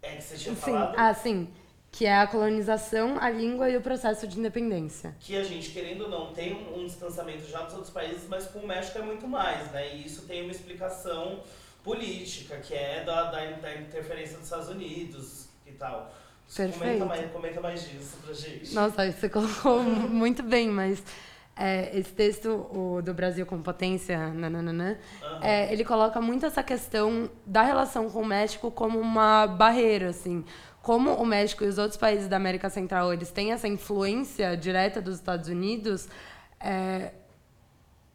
É 0.00 0.16
que 0.16 0.22
você 0.22 0.36
tinha 0.38 0.54
sim. 0.54 0.60
falado? 0.60 0.94
Ah, 0.96 1.12
sim. 1.12 1.48
Que 1.92 2.06
é 2.06 2.16
a 2.16 2.26
colonização, 2.26 3.18
a 3.20 3.28
língua 3.28 3.68
e 3.68 3.76
o 3.76 3.82
processo 3.82 4.26
de 4.26 4.38
independência. 4.38 5.14
Que 5.20 5.36
a 5.36 5.44
gente, 5.44 5.70
querendo 5.70 6.04
ou 6.04 6.10
não, 6.10 6.32
tem 6.32 6.54
um, 6.74 6.86
distanciamento 6.86 7.46
já 7.46 7.62
dos 7.62 7.74
outros 7.74 7.92
países, 7.92 8.26
mas 8.28 8.46
com 8.46 8.60
o 8.60 8.66
México 8.66 8.98
é 8.98 9.02
muito 9.02 9.26
mais, 9.26 9.70
né? 9.70 9.94
E 9.94 10.06
isso 10.06 10.22
tem 10.22 10.42
uma 10.42 10.52
explicação 10.52 11.42
política, 11.84 12.56
que 12.58 12.74
é 12.74 13.04
da, 13.04 13.24
da, 13.24 13.50
da 13.50 13.74
interferência 13.76 14.36
dos 14.36 14.44
Estados 14.44 14.68
Unidos 14.68 15.48
e 15.66 15.72
tal. 15.72 16.10
Perfeito. 16.54 16.78
Comenta 16.78 17.04
mais, 17.04 17.32
comenta 17.32 17.60
mais 17.60 17.88
disso 17.88 18.16
pra 18.24 18.32
gente. 18.32 18.74
Nossa, 18.74 19.12
você 19.12 19.28
colocou 19.28 19.82
muito 19.84 20.42
bem, 20.42 20.68
mas 20.68 21.02
é, 21.58 21.90
esse 21.98 22.12
texto, 22.12 22.66
o 22.72 23.02
do 23.02 23.12
Brasil 23.12 23.44
como 23.44 23.62
potência, 23.62 24.28
nananana, 24.28 24.98
Aham. 25.24 25.38
é, 25.40 25.72
ele 25.72 25.84
coloca 25.84 26.20
muito 26.20 26.46
essa 26.46 26.62
questão 26.62 27.28
da 27.44 27.62
relação 27.62 28.08
com 28.08 28.22
o 28.22 28.24
México 28.26 28.70
como 28.70 29.00
uma 29.00 29.46
barreira, 29.46 30.10
assim. 30.10 30.44
Como 30.80 31.12
o 31.14 31.26
México 31.26 31.64
e 31.64 31.66
os 31.66 31.76
outros 31.76 31.98
países 31.98 32.28
da 32.28 32.36
América 32.36 32.70
Central, 32.70 33.12
eles 33.12 33.30
têm 33.30 33.52
essa 33.52 33.66
influência 33.66 34.56
direta 34.56 35.02
dos 35.02 35.16
Estados 35.16 35.48
Unidos, 35.48 36.08
é, 36.60 37.10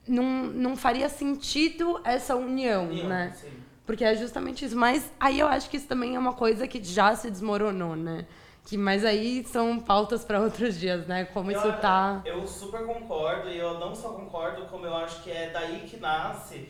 não, 0.07 0.45
não 0.45 0.75
faria 0.75 1.09
sentido 1.09 1.99
essa 2.03 2.35
união, 2.35 2.85
União, 2.85 3.07
né? 3.07 3.33
sim. 3.39 3.49
Porque 3.85 4.03
é 4.05 4.15
justamente 4.15 4.63
isso. 4.63 4.77
Mas 4.77 5.11
aí 5.19 5.39
eu 5.39 5.47
acho 5.47 5.69
que 5.69 5.75
isso 5.75 5.87
também 5.87 6.15
é 6.15 6.19
uma 6.19 6.33
coisa 6.33 6.65
que 6.67 6.81
já 6.81 7.13
se 7.15 7.29
desmoronou, 7.29 7.95
né? 7.95 8.25
Que, 8.65 8.77
mas 8.77 9.03
aí 9.03 9.43
são 9.45 9.77
pautas 9.79 10.23
para 10.23 10.39
outros 10.39 10.79
dias, 10.79 11.05
né? 11.05 11.25
Como 11.25 11.51
Eu- 11.51 11.57
isso 11.57 11.73
tá. 11.81 12.21
Eu 12.25 12.47
super 12.47 12.85
concordo, 12.85 13.49
e 13.49 13.57
eu 13.57 13.77
não 13.79 13.93
só 13.93 14.09
concordo, 14.09 14.65
como 14.67 14.85
eu 14.85 14.95
acho 14.95 15.21
que 15.21 15.29
é 15.29 15.49
daí 15.51 15.81
que 15.87 15.97
nasce 15.97 16.69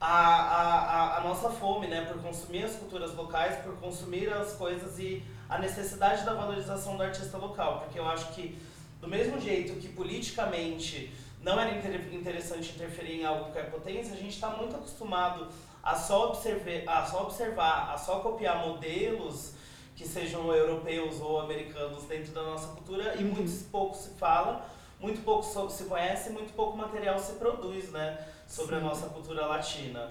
a, 0.00 0.06
a, 0.06 0.78
a, 0.78 1.18
a 1.18 1.20
nossa 1.22 1.48
fome, 1.48 1.86
né? 1.86 2.02
Por 2.02 2.20
consumir 2.22 2.64
as 2.64 2.76
culturas 2.76 3.14
locais, 3.14 3.56
por 3.64 3.74
consumir 3.76 4.30
as 4.32 4.52
coisas 4.52 4.98
e 4.98 5.22
a 5.48 5.58
necessidade 5.58 6.24
da 6.24 6.34
valorização 6.34 6.96
do 6.96 7.02
artista 7.02 7.38
local. 7.38 7.80
Porque 7.80 7.98
eu 7.98 8.06
acho 8.06 8.32
que, 8.34 8.58
do 9.00 9.08
mesmo 9.08 9.40
jeito 9.40 9.80
que 9.80 9.88
politicamente 9.88 11.10
não 11.40 11.58
era 11.58 11.74
inter- 11.76 12.12
interessante 12.14 12.72
interferir 12.74 13.20
em 13.20 13.24
algo 13.24 13.50
que 13.50 13.58
é 13.58 13.62
potência, 13.62 14.12
a 14.12 14.16
gente 14.16 14.34
está 14.34 14.50
muito 14.50 14.76
acostumado 14.76 15.48
a 15.82 15.94
só, 15.94 16.28
observar, 16.28 16.82
a 16.98 17.06
só 17.06 17.22
observar, 17.22 17.92
a 17.94 17.96
só 17.96 18.20
copiar 18.20 18.58
modelos 18.66 19.53
que 19.96 20.06
sejam 20.06 20.52
europeus 20.52 21.20
ou 21.20 21.40
americanos 21.40 22.04
dentro 22.04 22.32
da 22.32 22.42
nossa 22.42 22.68
cultura 22.68 23.14
e 23.16 23.24
Uhum. 23.24 23.30
muito 23.34 23.64
pouco 23.70 23.96
se 23.96 24.10
fala, 24.18 24.66
muito 25.00 25.20
pouco 25.22 25.44
se 25.70 25.84
conhece, 25.84 26.30
muito 26.30 26.52
pouco 26.54 26.76
material 26.76 27.18
se 27.18 27.32
produz, 27.34 27.90
né, 27.92 28.18
sobre 28.48 28.76
a 28.76 28.78
Sim. 28.80 28.84
nossa 28.84 29.06
cultura 29.08 29.46
latina. 29.46 30.08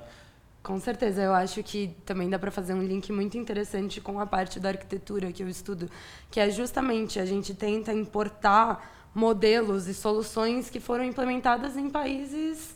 Com 0.61 0.79
certeza, 0.79 1.21
eu 1.21 1.33
acho 1.33 1.61
que 1.61 1.93
também 2.05 2.29
dá 2.29 2.39
para 2.39 2.49
fazer 2.49 2.73
um 2.73 2.81
link 2.81 3.11
muito 3.11 3.37
interessante 3.37 3.99
com 3.99 4.17
a 4.17 4.25
parte 4.25 4.61
da 4.61 4.69
arquitetura 4.69 5.29
que 5.33 5.43
eu 5.43 5.49
estudo, 5.49 5.89
que 6.31 6.39
é 6.39 6.49
justamente 6.49 7.19
a 7.19 7.25
gente 7.25 7.53
tenta 7.53 7.91
importar 7.91 9.09
modelos 9.13 9.87
e 9.87 9.93
soluções 9.93 10.69
que 10.69 10.79
foram 10.79 11.03
implementadas 11.03 11.75
em 11.75 11.89
países 11.89 12.75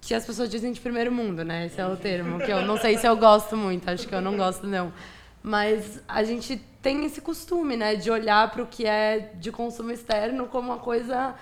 que 0.00 0.14
as 0.14 0.24
pessoas 0.24 0.48
dizem 0.48 0.72
de 0.72 0.80
primeiro 0.80 1.10
mundo, 1.12 1.44
né? 1.44 1.66
Esse 1.66 1.80
é 1.80 1.86
o 1.86 1.96
termo, 1.96 2.40
que 2.40 2.50
eu 2.50 2.62
não 2.62 2.78
sei 2.78 2.96
se 2.96 3.06
eu 3.06 3.16
gosto 3.16 3.56
muito, 3.56 3.90
acho 3.90 4.06
que 4.06 4.14
eu 4.14 4.20
não 4.22 4.36
gosto 4.36 4.66
não. 4.66 4.92
Mas 5.42 6.00
a 6.08 6.22
gente 6.24 6.56
tem 6.82 7.04
esse 7.04 7.20
costume, 7.20 7.76
né, 7.76 7.94
de 7.96 8.10
olhar 8.10 8.50
para 8.50 8.62
o 8.62 8.66
que 8.66 8.86
é 8.86 9.30
de 9.34 9.50
consumo 9.52 9.90
externo 9.90 10.46
como 10.46 10.68
uma 10.70 10.78
coisa 10.78 11.34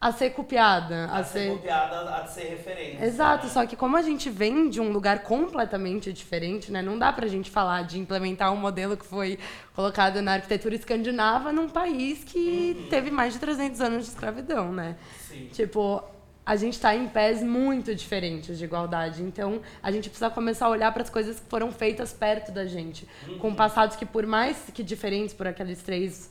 a 0.00 0.12
ser 0.12 0.30
copiada, 0.30 1.06
A, 1.10 1.24
ser 1.24 1.52
copiada, 1.52 2.00
a 2.16 2.26
ser 2.26 2.44
referência. 2.50 3.04
Exato, 3.06 3.46
né? 3.46 3.52
só 3.52 3.64
que 3.64 3.74
como 3.74 3.96
a 3.96 4.02
gente 4.02 4.28
vem 4.28 4.68
de 4.68 4.78
um 4.78 4.92
lugar 4.92 5.22
completamente 5.22 6.12
diferente, 6.12 6.70
né? 6.70 6.82
Não 6.82 6.98
dá 6.98 7.10
pra 7.10 7.26
gente 7.26 7.50
falar 7.50 7.84
de 7.84 7.98
implementar 7.98 8.52
um 8.52 8.56
modelo 8.56 8.98
que 8.98 9.06
foi 9.06 9.38
colocado 9.74 10.20
na 10.20 10.34
arquitetura 10.34 10.74
escandinava 10.74 11.52
num 11.52 11.70
país 11.70 12.22
que 12.22 12.76
Uhum. 12.82 12.88
teve 12.90 13.10
mais 13.10 13.32
de 13.32 13.38
300 13.38 13.80
anos 13.80 14.04
de 14.04 14.10
escravidão, 14.10 14.72
né? 14.72 14.96
Sim. 15.26 15.48
Tipo, 15.50 16.02
a 16.46 16.56
gente 16.56 16.78
tá 16.78 16.94
em 16.94 17.08
pés 17.08 17.42
muito 17.42 17.94
diferentes 17.94 18.58
de 18.58 18.64
igualdade. 18.64 19.22
Então, 19.22 19.60
a 19.82 19.90
gente 19.90 20.08
precisa 20.10 20.28
começar 20.30 20.66
a 20.66 20.68
olhar 20.68 20.92
para 20.92 21.02
as 21.02 21.10
coisas 21.10 21.40
que 21.40 21.48
foram 21.48 21.72
feitas 21.72 22.12
perto 22.12 22.52
da 22.52 22.66
gente, 22.66 23.08
com 23.40 23.48
Uhum. 23.48 23.54
passados 23.54 23.96
que 23.96 24.04
por 24.04 24.26
mais 24.26 24.56
que 24.74 24.82
diferentes 24.82 25.34
por 25.34 25.46
aqueles 25.46 25.82
três 25.82 26.30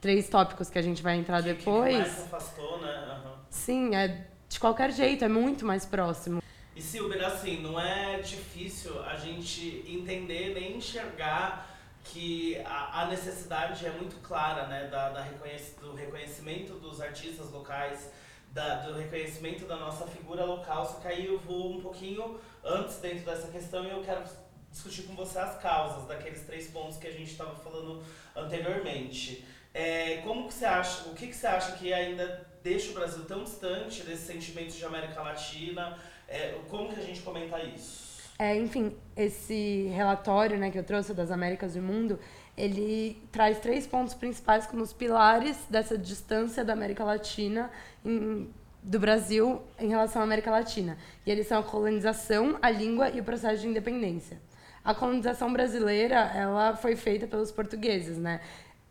três 0.00 0.28
tópicos 0.28 0.68
que 0.68 0.76
a 0.78 0.82
gente 0.82 1.00
vai 1.00 1.16
entrar 1.16 1.40
Que- 1.44 1.52
depois, 1.54 1.94
Que 1.94 2.02
mais 2.02 2.22
afastou, 2.24 2.80
né? 2.80 2.90
Aham. 3.08 3.34
sim, 3.48 3.94
é 3.94 4.26
de 4.48 4.58
qualquer 4.58 4.90
jeito, 4.90 5.24
é 5.24 5.28
muito 5.28 5.64
mais 5.64 5.86
próximo. 5.86 6.42
E 6.74 6.82
Silber, 6.82 7.24
assim, 7.24 7.60
não 7.62 7.78
é 7.78 8.18
difícil 8.20 9.00
a 9.04 9.14
gente 9.14 9.84
entender 9.86 10.54
nem 10.54 10.76
enxergar 10.78 11.68
que 12.02 12.58
a, 12.64 13.02
a 13.02 13.06
necessidade 13.06 13.86
é 13.86 13.90
muito 13.90 14.16
clara, 14.22 14.66
né, 14.66 14.88
da, 14.88 15.10
da 15.10 15.22
reconhec- 15.22 15.78
do 15.80 15.94
reconhecimento 15.94 16.72
dos 16.80 17.00
artistas 17.00 17.48
locais, 17.52 18.10
da, 18.52 18.76
do 18.82 18.94
reconhecimento 18.94 19.64
da 19.64 19.76
nossa 19.76 20.06
figura 20.06 20.44
local, 20.44 20.84
só 20.84 21.00
que 21.00 21.08
aí 21.08 21.26
eu 21.26 21.38
vou 21.38 21.72
um 21.72 21.80
pouquinho 21.80 22.38
antes 22.62 22.98
dentro 22.98 23.24
dessa 23.24 23.48
questão 23.48 23.84
e 23.84 23.90
eu 23.90 24.02
quero 24.02 24.22
discutir 24.70 25.02
com 25.02 25.14
você 25.14 25.38
as 25.38 25.58
causas 25.58 26.06
daqueles 26.06 26.42
três 26.42 26.68
pontos 26.68 26.98
que 26.98 27.06
a 27.06 27.10
gente 27.10 27.30
estava 27.30 27.54
falando 27.56 28.02
anteriormente. 28.36 29.44
É, 29.74 30.18
como 30.18 30.48
que 30.48 30.54
você 30.54 30.66
acha, 30.66 31.08
o 31.08 31.14
que, 31.14 31.28
que 31.28 31.34
você 31.34 31.46
acha 31.46 31.72
que 31.72 31.92
ainda 31.92 32.46
deixa 32.62 32.90
o 32.90 32.94
Brasil 32.94 33.24
tão 33.24 33.42
distante 33.42 34.02
desse 34.02 34.26
sentimento 34.26 34.74
de 34.74 34.84
América 34.84 35.22
Latina? 35.22 35.98
É, 36.28 36.58
como 36.68 36.92
que 36.92 37.00
a 37.00 37.02
gente 37.02 37.20
comenta 37.22 37.58
isso? 37.62 38.12
É, 38.38 38.56
enfim, 38.56 38.96
esse 39.16 39.86
relatório 39.94 40.58
né, 40.58 40.70
que 40.70 40.78
eu 40.78 40.84
trouxe 40.84 41.14
das 41.14 41.30
Américas 41.30 41.76
e 41.76 41.78
o 41.78 41.82
Mundo, 41.82 42.18
ele 42.56 43.20
traz 43.32 43.58
três 43.58 43.86
pontos 43.86 44.14
principais 44.14 44.66
como 44.66 44.82
os 44.82 44.92
pilares 44.92 45.56
dessa 45.70 45.96
distância 45.96 46.64
da 46.64 46.72
América 46.72 47.02
Latina 47.04 47.70
em- 48.04 48.48
do 48.82 48.98
Brasil 48.98 49.62
em 49.78 49.88
relação 49.88 50.20
à 50.20 50.24
América 50.24 50.50
Latina. 50.50 50.98
E 51.24 51.30
eles 51.30 51.46
são 51.46 51.60
a 51.60 51.62
colonização, 51.62 52.58
a 52.60 52.68
língua 52.70 53.10
e 53.10 53.20
o 53.20 53.24
processo 53.24 53.62
de 53.62 53.68
independência. 53.68 54.40
A 54.84 54.92
colonização 54.94 55.52
brasileira, 55.52 56.16
ela 56.34 56.74
foi 56.74 56.96
feita 56.96 57.26
pelos 57.26 57.52
portugueses, 57.52 58.18
né? 58.18 58.40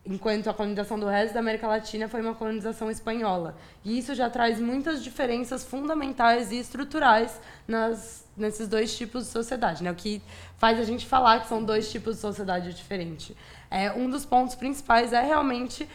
Enquanto 0.04 0.50
a 0.50 0.54
colonização 0.54 1.00
do 1.00 1.06
resto 1.06 1.36
da 1.36 1.40
América 1.40 1.68
Latina 1.68 2.10
foi 2.10 2.22
uma 2.22 2.34
colonização 2.34 2.90
espanhola. 2.90 3.56
E 3.86 4.00
isso 4.00 4.16
já 4.16 4.30
traz 4.32 4.60
muitas 4.60 5.04
diferenças 5.04 5.64
fundamentais 5.64 6.52
e 6.52 6.58
estruturais 6.58 7.40
nas, 7.68 8.26
nesses 8.36 8.68
dois 8.68 8.98
tipos 8.98 9.26
de 9.26 9.30
sociedade, 9.30 9.84
né? 9.84 9.92
O 9.92 9.96
que 9.96 10.20
faz 10.58 10.80
a 10.80 10.84
gente 10.84 11.06
falar 11.06 11.42
que 11.42 11.48
são 11.48 11.64
dois 11.64 11.92
tipos 11.92 12.16
de 12.16 12.22
sociedade 12.22 12.74
diferente. 12.74 13.38
É, 13.70 13.92
um 13.92 14.10
dos 14.10 14.26
pontos 14.26 14.56
principais 14.56 15.14
é 15.14 15.22
realmente 15.22 15.88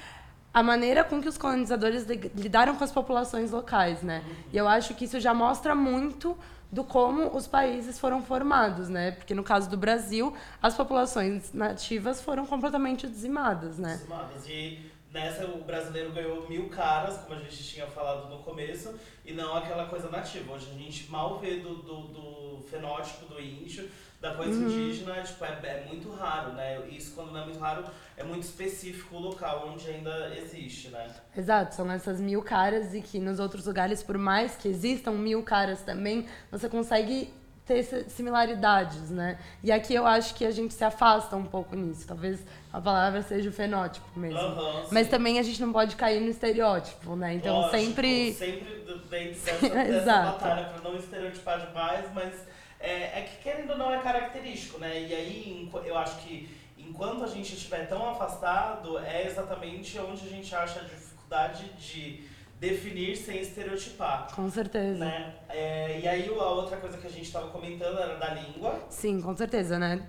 a 0.56 0.62
maneira 0.62 1.04
com 1.04 1.20
que 1.20 1.28
os 1.28 1.36
colonizadores 1.36 2.06
li- 2.06 2.32
lidaram 2.34 2.74
com 2.76 2.82
as 2.82 2.90
populações 2.90 3.50
locais, 3.50 4.00
né? 4.02 4.24
E 4.50 4.56
eu 4.56 4.66
acho 4.66 4.94
que 4.94 5.04
isso 5.04 5.20
já 5.20 5.34
mostra 5.34 5.74
muito 5.74 6.34
do 6.72 6.82
como 6.82 7.36
os 7.36 7.46
países 7.46 7.98
foram 7.98 8.22
formados, 8.22 8.88
né? 8.88 9.10
Porque 9.10 9.34
no 9.34 9.44
caso 9.44 9.68
do 9.68 9.76
Brasil, 9.76 10.32
as 10.62 10.74
populações 10.74 11.52
nativas 11.52 12.22
foram 12.22 12.46
completamente 12.46 13.06
dizimadas, 13.06 13.76
né? 13.76 13.96
Dizimadas. 13.98 14.48
E 14.48 14.90
nessa 15.16 15.46
o 15.46 15.64
brasileiro 15.64 16.12
ganhou 16.12 16.46
mil 16.48 16.68
caras, 16.68 17.16
como 17.18 17.40
a 17.40 17.42
gente 17.42 17.64
tinha 17.64 17.86
falado 17.86 18.28
no 18.28 18.42
começo, 18.42 18.94
e 19.24 19.32
não 19.32 19.56
aquela 19.56 19.86
coisa 19.86 20.10
nativa. 20.10 20.52
Hoje 20.52 20.68
a 20.70 20.78
gente 20.78 21.10
mal 21.10 21.38
vê 21.38 21.56
do, 21.56 21.76
do, 21.76 21.96
do 22.08 22.62
fenótipo 22.70 23.24
do 23.26 23.40
índio, 23.40 23.88
da 24.20 24.34
coisa 24.34 24.52
Uhum. 24.58 24.66
indígena, 24.66 25.22
tipo, 25.22 25.44
é, 25.44 25.48
é 25.62 25.84
muito 25.88 26.10
raro, 26.12 26.52
né? 26.52 26.86
Isso 26.88 27.14
quando 27.14 27.32
não 27.32 27.40
é 27.40 27.44
muito 27.44 27.58
raro, 27.58 27.84
é 28.16 28.22
muito 28.24 28.42
específico 28.44 29.16
o 29.16 29.18
local 29.20 29.68
onde 29.72 29.88
ainda 29.88 30.34
existe, 30.36 30.88
né? 30.88 31.14
Exato, 31.36 31.74
são 31.74 31.90
essas 31.90 32.20
mil 32.20 32.42
caras 32.42 32.94
e 32.94 33.00
que 33.00 33.18
nos 33.18 33.38
outros 33.38 33.66
lugares, 33.66 34.02
por 34.02 34.18
mais 34.18 34.54
que 34.56 34.68
existam 34.68 35.12
mil 35.12 35.42
caras 35.42 35.82
também, 35.82 36.26
você 36.50 36.68
consegue 36.68 37.32
ter 37.66 37.82
similaridades, 38.08 39.10
né? 39.10 39.38
E 39.62 39.72
aqui 39.72 39.92
eu 39.92 40.06
acho 40.06 40.34
que 40.34 40.44
a 40.44 40.50
gente 40.52 40.72
se 40.72 40.84
afasta 40.84 41.34
um 41.34 41.44
pouco 41.44 41.74
nisso. 41.74 42.06
Talvez 42.06 42.38
a 42.72 42.80
palavra 42.80 43.22
seja 43.22 43.50
o 43.50 43.52
fenótipo 43.52 44.06
mesmo. 44.18 44.38
Aham, 44.38 44.84
Mas 44.92 45.08
também 45.08 45.38
a 45.40 45.42
gente 45.42 45.60
não 45.60 45.72
pode 45.72 45.96
cair 45.96 46.20
no 46.20 46.28
estereótipo, 46.28 47.16
né? 47.16 47.34
Então 47.34 47.56
Lógico, 47.56 47.76
sempre. 47.76 48.32
Sempre 48.32 48.76
dentro 48.86 48.98
dessa, 49.10 49.68
dessa 49.68 50.22
batalha 50.22 50.64
pra 50.66 50.90
não 50.90 50.96
estereotipar 50.96 51.66
demais, 51.66 52.06
mas 52.14 52.32
é, 52.78 53.18
é 53.18 53.22
que 53.22 53.42
querendo 53.42 53.70
ou 53.70 53.78
não 53.78 53.92
é 53.92 53.98
característico, 53.98 54.78
né? 54.78 55.00
E 55.00 55.12
aí 55.12 55.70
eu 55.84 55.98
acho 55.98 56.18
que 56.18 56.48
enquanto 56.78 57.24
a 57.24 57.26
gente 57.26 57.52
estiver 57.52 57.88
tão 57.88 58.08
afastado, 58.08 58.98
é 59.00 59.26
exatamente 59.26 59.98
onde 59.98 60.24
a 60.24 60.30
gente 60.30 60.54
acha 60.54 60.80
a 60.80 60.84
dificuldade 60.84 61.64
de 61.72 62.35
definir 62.58 63.16
sem 63.16 63.40
estereotipar. 63.40 64.28
Com 64.34 64.50
certeza. 64.50 65.04
Né? 65.04 65.34
É, 65.48 66.00
e 66.00 66.08
aí 66.08 66.28
a 66.28 66.50
outra 66.50 66.76
coisa 66.78 66.96
que 66.98 67.06
a 67.06 67.10
gente 67.10 67.24
estava 67.26 67.48
comentando 67.48 67.98
era 67.98 68.16
da 68.16 68.34
língua. 68.34 68.80
Sim, 68.88 69.20
com 69.20 69.36
certeza, 69.36 69.78
né? 69.78 70.06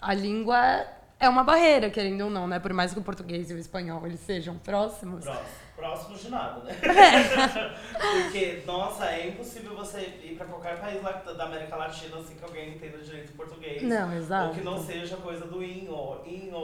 A 0.00 0.14
língua 0.14 0.86
é 1.20 1.28
uma 1.28 1.44
barreira, 1.44 1.90
querendo 1.90 2.24
ou 2.24 2.30
não, 2.30 2.48
né? 2.48 2.58
Por 2.58 2.72
mais 2.72 2.92
que 2.92 2.98
o 2.98 3.02
português 3.02 3.50
e 3.50 3.54
o 3.54 3.58
espanhol 3.58 4.04
eles 4.06 4.20
sejam 4.20 4.58
próximos. 4.58 5.24
Próximo. 5.24 5.61
Próximos 5.82 6.20
de 6.22 6.30
nada, 6.30 6.60
né? 6.60 6.78
É. 7.92 8.22
Porque, 8.22 8.62
nossa, 8.64 9.06
é 9.06 9.28
impossível 9.28 9.74
você 9.74 10.00
ir 10.22 10.36
pra 10.36 10.46
qualquer 10.46 10.78
país 10.80 11.02
da 11.02 11.44
América 11.44 11.74
Latina 11.74 12.18
assim 12.18 12.34
que 12.36 12.44
alguém 12.44 12.70
entenda 12.70 12.98
direito 12.98 13.32
português. 13.32 13.82
Não, 13.82 14.16
exato. 14.16 14.48
Ou 14.48 14.54
que 14.54 14.60
não 14.60 14.80
seja 14.80 15.16
coisa 15.16 15.44
do 15.46 15.62
inho, 15.62 16.20
inho. 16.24 16.56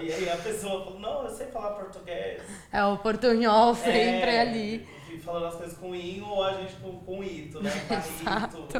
E 0.00 0.12
aí 0.12 0.28
a 0.30 0.36
pessoa 0.36 0.84
fala, 0.84 0.98
não, 1.00 1.24
eu 1.24 1.30
sei 1.30 1.46
falar 1.46 1.70
português. 1.70 2.42
É 2.70 2.84
o 2.84 2.98
portunhol 2.98 3.74
sempre 3.76 4.30
É, 4.30 4.40
ali. 4.42 4.86
Falando 5.26 5.46
as 5.46 5.54
coisas 5.56 5.76
com 5.76 5.92
inho 5.92 6.24
ou 6.24 6.44
a 6.44 6.52
gente 6.54 6.76
com, 6.76 7.00
com 7.00 7.24
ito, 7.24 7.60
né? 7.60 7.72
Exato. 7.90 8.64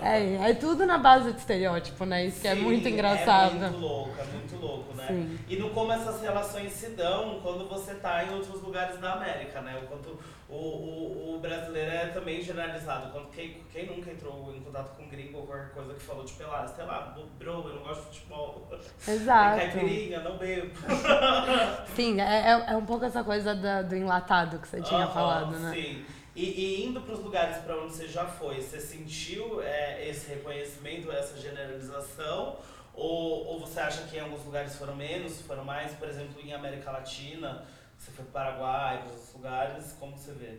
É, 0.00 0.50
é 0.50 0.54
tudo 0.54 0.86
na 0.86 0.96
base 0.96 1.32
de 1.32 1.38
estereótipo, 1.38 2.04
né? 2.04 2.26
Isso 2.26 2.40
que 2.40 2.46
é 2.48 2.54
Sim, 2.54 2.62
muito 2.62 2.88
engraçado. 2.88 3.56
É 3.56 3.68
muito 3.68 3.80
louco, 3.80 4.14
é 4.18 4.24
muito 4.24 4.56
louco, 4.56 4.94
né? 4.94 5.06
Sim. 5.08 5.38
E 5.48 5.56
no 5.56 5.70
como 5.70 5.92
essas 5.92 6.22
relações 6.22 6.72
se 6.72 6.90
dão 6.90 7.40
quando 7.42 7.68
você 7.68 7.94
tá 7.94 8.24
em 8.24 8.32
outros 8.32 8.62
lugares 8.62 8.98
da 9.00 9.14
América, 9.14 9.60
né? 9.60 9.76
O 9.82 9.86
quanto 9.86 10.18
o, 10.48 10.54
o, 10.54 11.36
o 11.36 11.40
brasileiro 11.40 11.90
é 11.90 12.06
também 12.08 12.40
generalizado. 12.42 13.12
Quando, 13.12 13.30
quem, 13.30 13.62
quem 13.72 13.86
nunca 13.86 14.10
entrou 14.10 14.54
em 14.54 14.60
contato 14.62 14.96
com 14.96 15.04
um 15.04 15.08
gringo 15.08 15.38
ou 15.38 15.46
qualquer 15.46 15.70
coisa 15.72 15.94
que 15.94 16.00
falou, 16.00 16.24
tipo, 16.24 16.42
lá, 16.42 16.66
sei 16.66 16.84
lá, 16.84 17.16
bro, 17.38 17.68
eu 17.68 17.74
não 17.76 17.82
gosto 17.82 18.10
de 18.10 18.18
futebol. 18.18 18.70
Exato. 19.06 19.60
Tem 19.60 19.70
caipirinha, 19.70 20.20
não 20.20 20.36
bebo. 20.38 20.74
Sim, 21.94 22.20
é, 22.20 22.50
é, 22.52 22.72
é 22.72 22.76
um 22.76 22.84
pouco 22.86 23.04
essa 23.04 23.24
coisa 23.24 23.54
da- 23.54 23.82
do 23.82 23.94
enlatado 23.96 24.58
que 24.58 24.68
você 24.68 24.80
tinha 24.80 25.04
Aham, 25.04 25.12
falado, 25.12 25.58
né? 25.58 25.74
Sim. 25.76 26.04
E, 26.36 26.44
e 26.44 26.86
indo 26.86 27.00
para 27.00 27.14
os 27.14 27.20
lugares 27.20 27.56
para 27.58 27.76
onde 27.76 27.92
você 27.92 28.06
já 28.06 28.24
foi, 28.24 28.60
você 28.62 28.78
sentiu 28.78 29.60
é, 29.60 30.08
esse 30.08 30.28
reconhecimento, 30.28 31.10
essa 31.10 31.36
generalização? 31.36 32.56
Ou, 32.94 33.44
ou 33.46 33.60
você 33.60 33.80
acha 33.80 34.02
que 34.04 34.16
em 34.16 34.20
alguns 34.20 34.44
lugares 34.44 34.76
foram 34.76 34.94
menos, 34.94 35.40
foram 35.40 35.64
mais? 35.64 35.92
Por 35.94 36.08
exemplo, 36.08 36.40
em 36.40 36.52
América 36.52 36.90
Latina, 36.92 37.64
você 37.98 38.10
foi 38.12 38.24
para 38.24 38.30
o 38.30 38.32
Paraguai, 38.32 38.98
para 39.02 39.10
outros 39.12 39.34
lugares, 39.34 39.96
como 39.98 40.16
você 40.16 40.32
vê? 40.32 40.58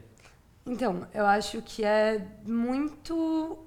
Então, 0.65 1.08
eu 1.13 1.25
acho 1.25 1.62
que 1.62 1.84
é 1.84 2.25
muito, 2.46 3.58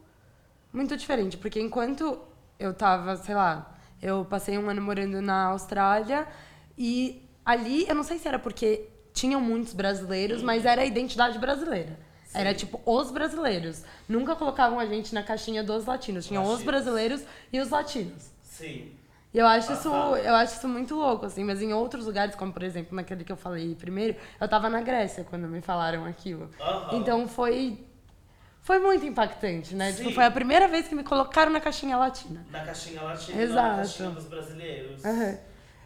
muito 0.73 0.97
diferente, 0.97 1.37
porque 1.37 1.61
enquanto 1.61 2.21
eu 2.59 2.73
tava, 2.73 3.17
sei 3.17 3.35
lá, 3.35 3.77
eu 4.01 4.25
passei 4.25 4.59
um 4.59 4.69
ano 4.69 4.83
morando 4.83 5.21
na 5.21 5.47
Austrália 5.47 6.29
e 6.77 7.29
ali, 7.45 7.87
eu 7.89 7.95
não 7.95 8.05
sei 8.05 8.19
se 8.19 8.29
era 8.29 8.39
porque 8.39 8.89
tinham 9.13 9.41
muitos 9.41 9.73
brasileiros, 9.73 10.43
mas 10.43 10.65
era 10.65 10.83
a 10.83 10.85
identidade 10.85 11.39
brasileira. 11.39 11.99
Sim. 12.25 12.39
Era 12.39 12.55
tipo 12.55 12.81
os 12.87 13.11
brasileiros. 13.11 13.83
Nunca 14.09 14.35
colocavam 14.35 14.79
a 14.79 14.87
gente 14.87 15.15
na 15.15 15.23
caixinha 15.23 15.63
dos 15.63 15.85
latinos. 15.85 16.27
Tinham 16.27 16.45
os 16.45 16.63
brasileiros 16.63 17.23
e 17.53 17.61
os 17.61 17.69
latinos. 17.69 18.31
Sim. 18.43 18.93
E 19.35 19.39
eu 19.39 19.47
acho 19.47 19.73
isso, 19.73 19.89
eu 19.89 20.35
acho 20.35 20.57
isso 20.57 20.69
muito 20.69 20.95
louco, 20.95 21.25
assim, 21.27 21.43
mas 21.43 21.63
em 21.63 21.73
outros 21.73 22.05
lugares, 22.05 22.35
como 22.35 22.53
por 22.53 22.63
exemplo 22.63 22.95
naquele 22.95 23.25
que 23.25 23.33
eu 23.33 23.37
falei 23.37 23.75
primeiro, 23.75 24.17
eu 24.41 24.49
tava 24.49 24.69
na 24.69 24.81
Grécia 24.83 25.25
quando 25.25 25.49
me 25.49 25.61
falaram 25.63 26.05
aquilo. 26.05 26.51
Aham. 26.67 26.87
Então 26.93 27.27
foi 27.27 27.85
foi 28.61 28.79
muito 28.79 29.05
impactante, 29.05 29.75
né? 29.75 29.93
Tipo, 29.93 30.13
foi 30.13 30.25
a 30.25 30.31
primeira 30.31 30.69
vez 30.69 30.87
que 30.87 30.95
me 30.95 31.03
colocaram 31.03 31.51
na 31.51 31.61
caixinha 31.61 31.97
latina. 31.97 32.47
Na 32.51 32.61
caixinha 32.61 33.03
latina, 33.03 33.37
na 33.37 33.43
Exato. 33.43 33.77
caixinha 33.77 34.11
dos 34.11 34.27
brasileiros. 34.27 35.05
Aham. 35.05 35.39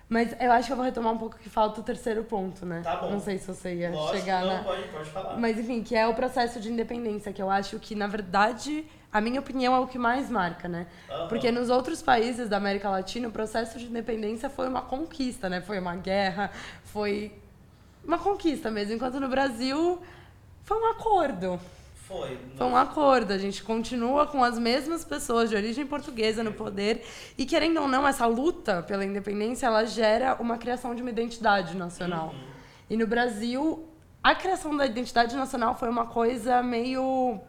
Mas 0.08 0.36
eu 0.40 0.52
acho 0.52 0.66
que 0.66 0.72
eu 0.72 0.76
vou 0.76 0.84
retomar 0.84 1.12
um 1.12 1.18
pouco 1.18 1.36
que 1.36 1.48
falta 1.48 1.80
o 1.80 1.82
terceiro 1.82 2.22
ponto, 2.24 2.64
né? 2.64 2.82
Tá 2.82 2.96
bom. 2.96 3.10
Não 3.10 3.20
sei 3.20 3.38
se 3.38 3.46
você 3.48 3.74
ia 3.74 3.90
Lógico, 3.90 4.08
chegar 4.16 4.44
não, 4.44 4.58
na. 4.58 4.62
pode, 4.62 4.82
pode 4.88 5.10
falar. 5.10 5.36
Mas 5.36 5.58
enfim, 5.58 5.82
que 5.82 5.96
é 5.96 6.06
o 6.06 6.14
processo 6.14 6.60
de 6.60 6.70
independência, 6.70 7.32
que 7.32 7.42
eu 7.42 7.50
acho 7.50 7.78
que, 7.80 7.94
na 7.94 8.06
verdade, 8.06 8.86
a 9.12 9.20
minha 9.20 9.40
opinião 9.40 9.74
é 9.74 9.78
o 9.78 9.86
que 9.86 9.98
mais 9.98 10.30
marca, 10.30 10.68
né? 10.68 10.86
Aham. 11.10 11.28
Porque 11.28 11.50
nos 11.50 11.70
outros 11.70 12.02
países 12.02 12.48
da 12.48 12.56
América 12.56 12.90
Latina, 12.90 13.28
o 13.28 13.30
processo 13.30 13.78
de 13.78 13.86
independência 13.86 14.50
foi 14.50 14.68
uma 14.68 14.82
conquista, 14.82 15.48
né? 15.48 15.60
Foi 15.60 15.78
uma 15.78 15.96
guerra, 15.96 16.50
foi 16.84 17.32
uma 18.04 18.18
conquista 18.18 18.70
mesmo. 18.70 18.94
Enquanto 18.94 19.18
no 19.20 19.28
Brasil 19.28 20.00
foi 20.64 20.78
um 20.78 20.90
acordo. 20.90 21.60
Foi. 22.06 22.38
Foi 22.56 22.66
um 22.66 22.76
acordo. 22.76 23.32
A 23.32 23.38
gente 23.38 23.62
continua 23.64 24.26
com 24.26 24.44
as 24.44 24.58
mesmas 24.58 25.04
pessoas 25.04 25.50
de 25.50 25.56
origem 25.56 25.84
portuguesa 25.86 26.42
no 26.42 26.52
poder. 26.52 27.04
E 27.36 27.44
querendo 27.44 27.80
ou 27.80 27.88
não, 27.88 28.06
essa 28.06 28.26
luta 28.26 28.82
pela 28.82 29.04
independência, 29.04 29.66
ela 29.66 29.84
gera 29.84 30.36
uma 30.38 30.56
criação 30.56 30.94
de 30.94 31.02
uma 31.02 31.10
identidade 31.10 31.76
nacional. 31.76 32.28
Uhum. 32.28 32.56
E 32.90 32.96
no 32.96 33.06
Brasil, 33.06 33.88
a 34.22 34.34
criação 34.34 34.76
da 34.76 34.86
identidade 34.86 35.34
nacional 35.34 35.74
foi 35.76 35.88
uma 35.88 36.06
coisa 36.06 36.62
meio 36.62 37.40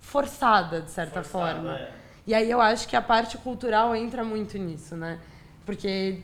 forçada, 0.00 0.80
de 0.80 0.90
certa 0.90 1.22
Forçado, 1.22 1.60
forma. 1.62 1.78
é. 1.78 1.92
E 2.26 2.34
aí 2.34 2.50
eu 2.50 2.60
acho 2.60 2.86
que 2.88 2.96
a 2.96 3.02
parte 3.02 3.36
cultural 3.38 3.94
entra 3.94 4.22
muito 4.24 4.56
nisso, 4.58 4.94
né? 4.96 5.18
Porque 5.64 6.22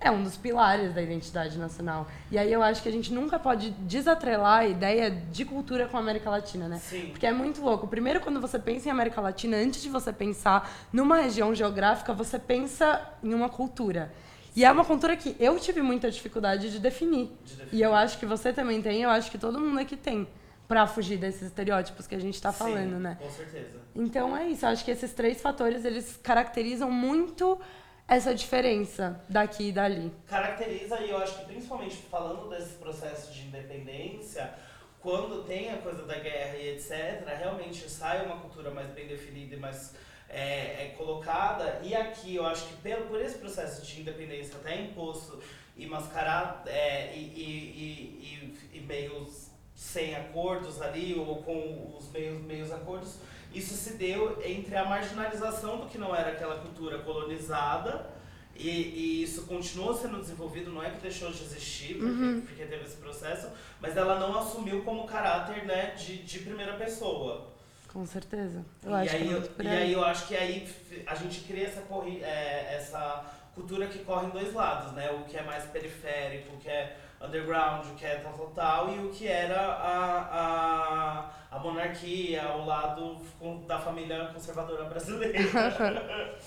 é 0.00 0.10
um 0.10 0.22
dos 0.22 0.36
pilares 0.36 0.92
da 0.94 1.00
identidade 1.00 1.58
nacional. 1.58 2.06
E 2.30 2.36
aí 2.38 2.52
eu 2.52 2.62
acho 2.62 2.82
que 2.82 2.88
a 2.88 2.92
gente 2.92 3.12
nunca 3.12 3.38
pode 3.38 3.70
desatrelar 3.70 4.60
a 4.60 4.66
ideia 4.66 5.10
de 5.10 5.44
cultura 5.44 5.86
com 5.88 5.96
a 5.96 6.00
América 6.00 6.28
Latina, 6.28 6.68
né? 6.68 6.78
Sim. 6.78 7.08
Porque 7.10 7.26
é 7.26 7.32
muito 7.32 7.62
louco. 7.62 7.86
Primeiro, 7.88 8.20
quando 8.20 8.40
você 8.40 8.58
pensa 8.58 8.88
em 8.88 8.92
América 8.92 9.20
Latina, 9.20 9.56
antes 9.56 9.82
de 9.82 9.88
você 9.88 10.12
pensar 10.12 10.70
numa 10.92 11.16
região 11.20 11.54
geográfica, 11.54 12.12
você 12.12 12.38
pensa 12.38 13.00
em 13.22 13.32
uma 13.32 13.48
cultura. 13.48 14.12
E 14.54 14.64
é 14.64 14.70
uma 14.70 14.84
cultura 14.84 15.16
que 15.16 15.34
eu 15.40 15.58
tive 15.58 15.82
muita 15.82 16.10
dificuldade 16.10 16.70
de 16.70 16.78
definir. 16.78 17.32
De 17.44 17.56
definir. 17.56 17.68
E 17.72 17.82
eu 17.82 17.94
acho 17.94 18.18
que 18.18 18.26
você 18.26 18.52
também 18.52 18.80
tem, 18.82 19.02
eu 19.02 19.10
acho 19.10 19.30
que 19.30 19.38
todo 19.38 19.58
mundo 19.58 19.80
aqui 19.80 19.96
tem. 19.96 20.28
Pra 20.66 20.86
fugir 20.86 21.18
desses 21.18 21.42
estereótipos 21.42 22.06
que 22.06 22.14
a 22.14 22.18
gente 22.18 22.40
tá 22.40 22.50
Sim, 22.52 22.58
falando, 22.58 22.98
né? 22.98 23.18
Com 23.20 23.30
certeza. 23.30 23.78
Então 23.94 24.36
é 24.36 24.48
isso, 24.48 24.66
acho 24.66 24.84
que 24.84 24.90
esses 24.90 25.12
três 25.12 25.40
fatores 25.40 25.84
eles 25.84 26.18
caracterizam 26.22 26.90
muito 26.90 27.60
essa 28.06 28.34
diferença 28.34 29.22
daqui 29.28 29.68
e 29.68 29.72
dali. 29.72 30.12
caracteriza, 30.26 31.00
e 31.00 31.10
eu 31.10 31.18
acho 31.18 31.38
que 31.38 31.44
principalmente 31.46 31.96
falando 31.96 32.48
desse 32.50 32.74
processo 32.74 33.32
de 33.32 33.42
independência, 33.42 34.52
quando 35.00 35.44
tem 35.44 35.70
a 35.70 35.78
coisa 35.78 36.02
da 36.04 36.18
guerra 36.18 36.56
e 36.56 36.70
etc., 36.70 37.26
realmente 37.38 37.90
sai 37.90 38.24
uma 38.24 38.38
cultura 38.38 38.70
mais 38.70 38.90
bem 38.92 39.06
definida 39.06 39.54
e 39.54 39.58
mais 39.58 39.94
é, 40.28 40.86
é 40.86 40.94
colocada. 40.96 41.80
E 41.82 41.94
aqui 41.94 42.36
eu 42.36 42.46
acho 42.46 42.66
que 42.68 42.76
pelo, 42.76 43.06
por 43.06 43.20
esse 43.20 43.38
processo 43.38 43.84
de 43.84 44.00
independência 44.00 44.56
até 44.56 44.80
imposto 44.80 45.42
e 45.76 45.86
mascarado 45.86 46.68
é, 46.68 47.14
e, 47.14 47.20
e, 47.20 48.54
e, 48.72 48.74
e, 48.74 48.78
e 48.78 48.80
meios 48.80 49.43
sem 49.74 50.14
acordos 50.14 50.80
ali, 50.80 51.14
ou 51.14 51.42
com 51.42 51.96
os 51.98 52.10
meios, 52.10 52.40
meios 52.42 52.72
acordos, 52.72 53.16
isso 53.52 53.74
se 53.74 53.94
deu 53.94 54.40
entre 54.44 54.76
a 54.76 54.84
marginalização 54.84 55.78
do 55.78 55.86
que 55.86 55.98
não 55.98 56.14
era 56.14 56.30
aquela 56.32 56.56
cultura 56.56 56.98
colonizada 56.98 58.10
e, 58.56 58.68
e 58.68 59.22
isso 59.22 59.42
continuou 59.46 59.94
sendo 59.94 60.20
desenvolvido, 60.20 60.70
não 60.70 60.82
é 60.82 60.90
que 60.90 61.00
deixou 61.00 61.30
de 61.32 61.42
existir, 61.42 61.98
porque, 61.98 62.40
porque 62.46 62.64
teve 62.64 62.84
esse 62.84 62.96
processo, 62.96 63.48
mas 63.80 63.96
ela 63.96 64.18
não 64.18 64.38
assumiu 64.38 64.82
como 64.82 65.06
caráter 65.06 65.64
né, 65.64 65.94
de, 65.96 66.18
de 66.18 66.38
primeira 66.40 66.74
pessoa. 66.74 67.52
Com 67.92 68.04
certeza. 68.06 68.64
Eu 68.82 68.90
e, 68.90 68.94
acho 68.94 69.16
aí, 69.16 69.22
que 69.22 69.28
é 69.28 69.36
eu- 69.36 69.64
e 69.64 69.68
aí. 69.68 69.92
eu 69.92 70.04
acho 70.04 70.26
que 70.26 70.36
aí 70.36 70.68
a 71.06 71.14
gente 71.14 71.40
cria 71.42 71.66
essa, 71.66 71.80
corri 71.82 72.22
é, 72.22 72.74
essa 72.76 73.24
cultura 73.54 73.86
que 73.86 74.00
corre 74.00 74.26
em 74.26 74.30
dois 74.30 74.52
lados, 74.52 74.92
né? 74.94 75.10
O 75.12 75.24
que 75.24 75.36
é 75.36 75.42
mais 75.42 75.64
periférico, 75.66 76.54
o 76.54 76.58
que 76.58 76.68
é 76.68 76.96
underground, 77.26 77.86
o 77.86 77.94
que 77.94 78.04
é 78.04 78.16
tal, 78.16 78.32
tal, 78.32 78.46
tal, 78.48 78.94
e 78.94 78.98
o 78.98 79.10
que 79.10 79.26
era 79.26 79.60
a, 79.60 81.30
a, 81.50 81.56
a 81.56 81.58
monarquia, 81.58 82.48
o 82.50 82.64
lado 82.64 83.16
da 83.66 83.78
família 83.78 84.26
conservadora 84.32 84.84
brasileira. 84.84 85.38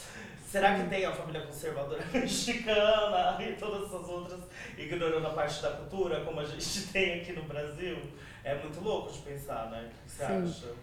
Será 0.47 0.75
que 0.75 0.87
tem 0.87 1.05
a 1.05 1.11
família 1.11 1.41
conservadora 1.41 2.03
mexicana 2.13 3.37
e 3.41 3.53
todas 3.53 3.87
essas 3.87 4.07
outras 4.07 4.39
ignorando 4.77 5.27
a 5.27 5.31
parte 5.31 5.61
da 5.61 5.71
cultura, 5.71 6.21
como 6.21 6.39
a 6.39 6.45
gente 6.45 6.87
tem 6.93 7.21
aqui 7.21 7.33
no 7.33 7.43
Brasil? 7.43 7.97
É 8.43 8.55
muito 8.55 8.79
louco 8.79 9.11
de 9.11 9.19
pensar, 9.19 9.69
né? 9.69 9.85
O 9.85 9.89
que 9.89 10.11
você 10.11 10.25
Sim. 10.25 10.43
acha? 10.43 10.73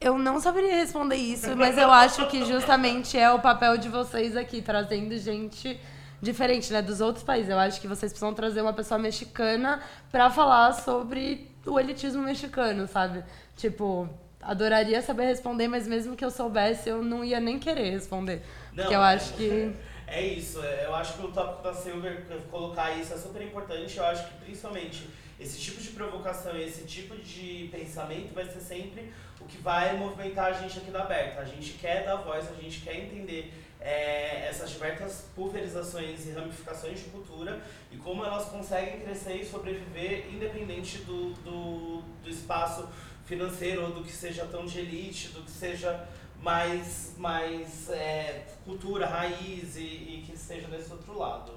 Eu 0.00 0.18
não 0.18 0.40
saberia 0.40 0.76
responder 0.76 1.16
isso, 1.16 1.54
mas 1.56 1.76
eu 1.76 1.90
acho 1.90 2.26
que 2.28 2.44
justamente 2.44 3.18
é 3.18 3.30
o 3.30 3.38
papel 3.38 3.76
de 3.76 3.88
vocês 3.88 4.34
aqui, 4.34 4.62
trazendo 4.62 5.16
gente 5.18 5.78
diferente, 6.20 6.72
né, 6.72 6.82
dos 6.82 7.00
outros 7.00 7.24
países. 7.24 7.50
Eu 7.50 7.58
acho 7.58 7.80
que 7.80 7.86
vocês 7.88 8.12
precisam 8.12 8.34
trazer 8.34 8.60
uma 8.60 8.72
pessoa 8.72 8.98
mexicana 8.98 9.82
pra 10.10 10.30
falar 10.30 10.72
sobre 10.72 11.50
o 11.66 11.78
elitismo 11.78 12.22
mexicano, 12.22 12.86
sabe? 12.86 13.24
Tipo, 13.56 14.08
adoraria 14.42 15.00
saber 15.02 15.24
responder, 15.24 15.68
mas 15.68 15.86
mesmo 15.86 16.16
que 16.16 16.24
eu 16.24 16.30
soubesse, 16.30 16.88
eu 16.88 17.02
não 17.02 17.24
ia 17.24 17.40
nem 17.40 17.58
querer 17.58 17.90
responder. 17.90 18.42
Não, 18.72 18.84
porque 18.84 18.94
eu 18.94 19.02
é- 19.02 19.14
acho 19.14 19.34
que 19.34 19.72
É 20.12 20.26
isso, 20.26 20.60
é- 20.60 20.86
eu 20.86 20.94
acho 20.96 21.12
que 21.14 21.24
o 21.24 21.30
tópico 21.30 21.62
da 21.62 21.72
Silver, 21.72 22.24
colocar 22.50 22.90
isso 22.98 23.14
é 23.14 23.16
super 23.16 23.40
importante. 23.42 23.96
Eu 23.96 24.04
acho 24.04 24.26
que 24.26 24.34
principalmente 24.44 25.08
esse 25.38 25.56
tipo 25.56 25.80
de 25.80 25.90
provocação 25.90 26.56
e 26.56 26.64
esse 26.64 26.82
tipo 26.84 27.16
de 27.16 27.68
pensamento 27.70 28.34
vai 28.34 28.44
ser 28.44 28.58
sempre 28.58 29.12
o 29.40 29.44
que 29.44 29.56
vai 29.58 29.96
movimentar 29.96 30.46
a 30.46 30.52
gente 30.52 30.78
aqui 30.78 30.90
da 30.90 31.02
Aberta. 31.04 31.40
A 31.40 31.44
gente 31.44 31.74
quer 31.74 32.04
dar 32.04 32.16
voz, 32.16 32.44
a 32.50 32.60
gente 32.60 32.80
quer 32.80 32.96
entender 32.96 33.54
é, 33.80 34.46
essas 34.48 34.70
diversas 34.70 35.24
pulverizações 35.34 36.26
e 36.26 36.32
ramificações 36.32 36.98
de 37.00 37.10
cultura 37.10 37.62
e 37.90 37.96
como 37.96 38.24
elas 38.24 38.46
conseguem 38.46 39.00
crescer 39.00 39.36
e 39.36 39.44
sobreviver 39.44 40.26
independente 40.32 40.98
do, 40.98 41.32
do, 41.42 42.02
do 42.22 42.28
espaço 42.28 42.88
financeiro 43.24 43.82
ou 43.84 43.92
do 43.92 44.02
que 44.02 44.12
seja 44.12 44.44
tão 44.46 44.66
de 44.66 44.80
elite, 44.80 45.28
do 45.28 45.42
que 45.42 45.50
seja 45.50 46.06
mais, 46.42 47.14
mais 47.16 47.88
é, 47.90 48.46
cultura, 48.64 49.06
raiz 49.06 49.76
e, 49.76 49.80
e 49.80 50.24
que 50.26 50.34
esteja 50.34 50.68
desse 50.68 50.92
outro 50.92 51.16
lado. 51.16 51.52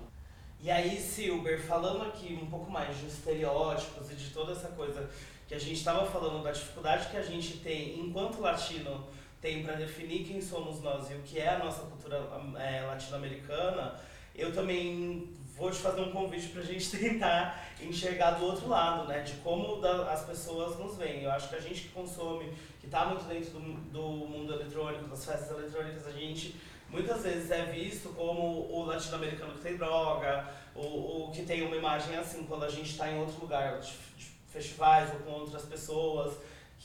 E 0.62 0.72
aí, 0.72 0.98
Silber, 0.98 1.62
falando 1.62 2.04
aqui 2.04 2.40
um 2.42 2.46
pouco 2.46 2.72
mais 2.72 2.98
de 2.98 3.08
estereótipos 3.08 4.10
e 4.12 4.16
de 4.16 4.30
toda 4.30 4.54
essa 4.54 4.70
coisa 4.70 5.10
que 5.48 5.54
a 5.54 5.60
gente 5.60 5.74
estava 5.74 6.06
falando, 6.06 6.42
da 6.42 6.52
dificuldade 6.52 7.10
que 7.10 7.18
a 7.18 7.22
gente 7.22 7.58
tem, 7.58 8.00
enquanto 8.00 8.40
latino, 8.40 9.06
tem 9.44 9.62
para 9.62 9.74
definir 9.74 10.24
quem 10.24 10.42
somos 10.42 10.82
nós 10.82 11.12
e 11.12 11.16
o 11.16 11.20
que 11.20 11.38
é 11.38 11.50
a 11.50 11.60
nossa 11.60 11.82
cultura 11.82 12.16
é, 12.58 12.82
latino-americana, 12.84 14.00
eu 14.34 14.54
também 14.54 15.36
vou 15.58 15.70
te 15.70 15.80
fazer 15.80 16.00
um 16.00 16.12
convite 16.12 16.48
para 16.48 16.62
a 16.62 16.66
gente 16.66 16.90
tentar 16.98 17.68
enxergar 17.82 18.32
do 18.32 18.46
outro 18.46 18.70
lado, 18.70 19.06
né? 19.06 19.20
De 19.20 19.34
como 19.44 19.82
da, 19.82 20.14
as 20.14 20.24
pessoas 20.24 20.80
nos 20.80 20.96
veem. 20.96 21.24
Eu 21.24 21.32
acho 21.32 21.50
que 21.50 21.56
a 21.56 21.60
gente 21.60 21.82
que 21.82 21.90
consome, 21.90 22.54
que 22.80 22.86
está 22.86 23.06
muito 23.06 23.26
dentro 23.26 23.52
do, 23.52 23.60
do 23.92 24.02
mundo 24.02 24.54
eletrônico, 24.54 25.10
das 25.10 25.26
festas 25.26 25.52
eletrônicas, 25.52 26.08
a 26.08 26.12
gente 26.12 26.56
muitas 26.88 27.22
vezes 27.22 27.52
é 27.52 27.66
visto 27.66 28.10
como 28.16 28.72
o 28.72 28.86
latino-americano 28.86 29.56
que 29.56 29.62
tem 29.62 29.76
droga, 29.76 30.48
o, 30.74 31.26
o 31.26 31.32
que 31.32 31.44
tem 31.44 31.64
uma 31.64 31.76
imagem 31.76 32.16
assim 32.16 32.46
quando 32.46 32.64
a 32.64 32.70
gente 32.70 32.92
está 32.92 33.12
em 33.12 33.20
outro 33.20 33.42
lugar, 33.42 33.78
de, 33.82 33.92
de 34.16 34.26
festivais 34.50 35.12
ou 35.14 35.20
com 35.20 35.32
outras 35.32 35.66
pessoas 35.66 36.38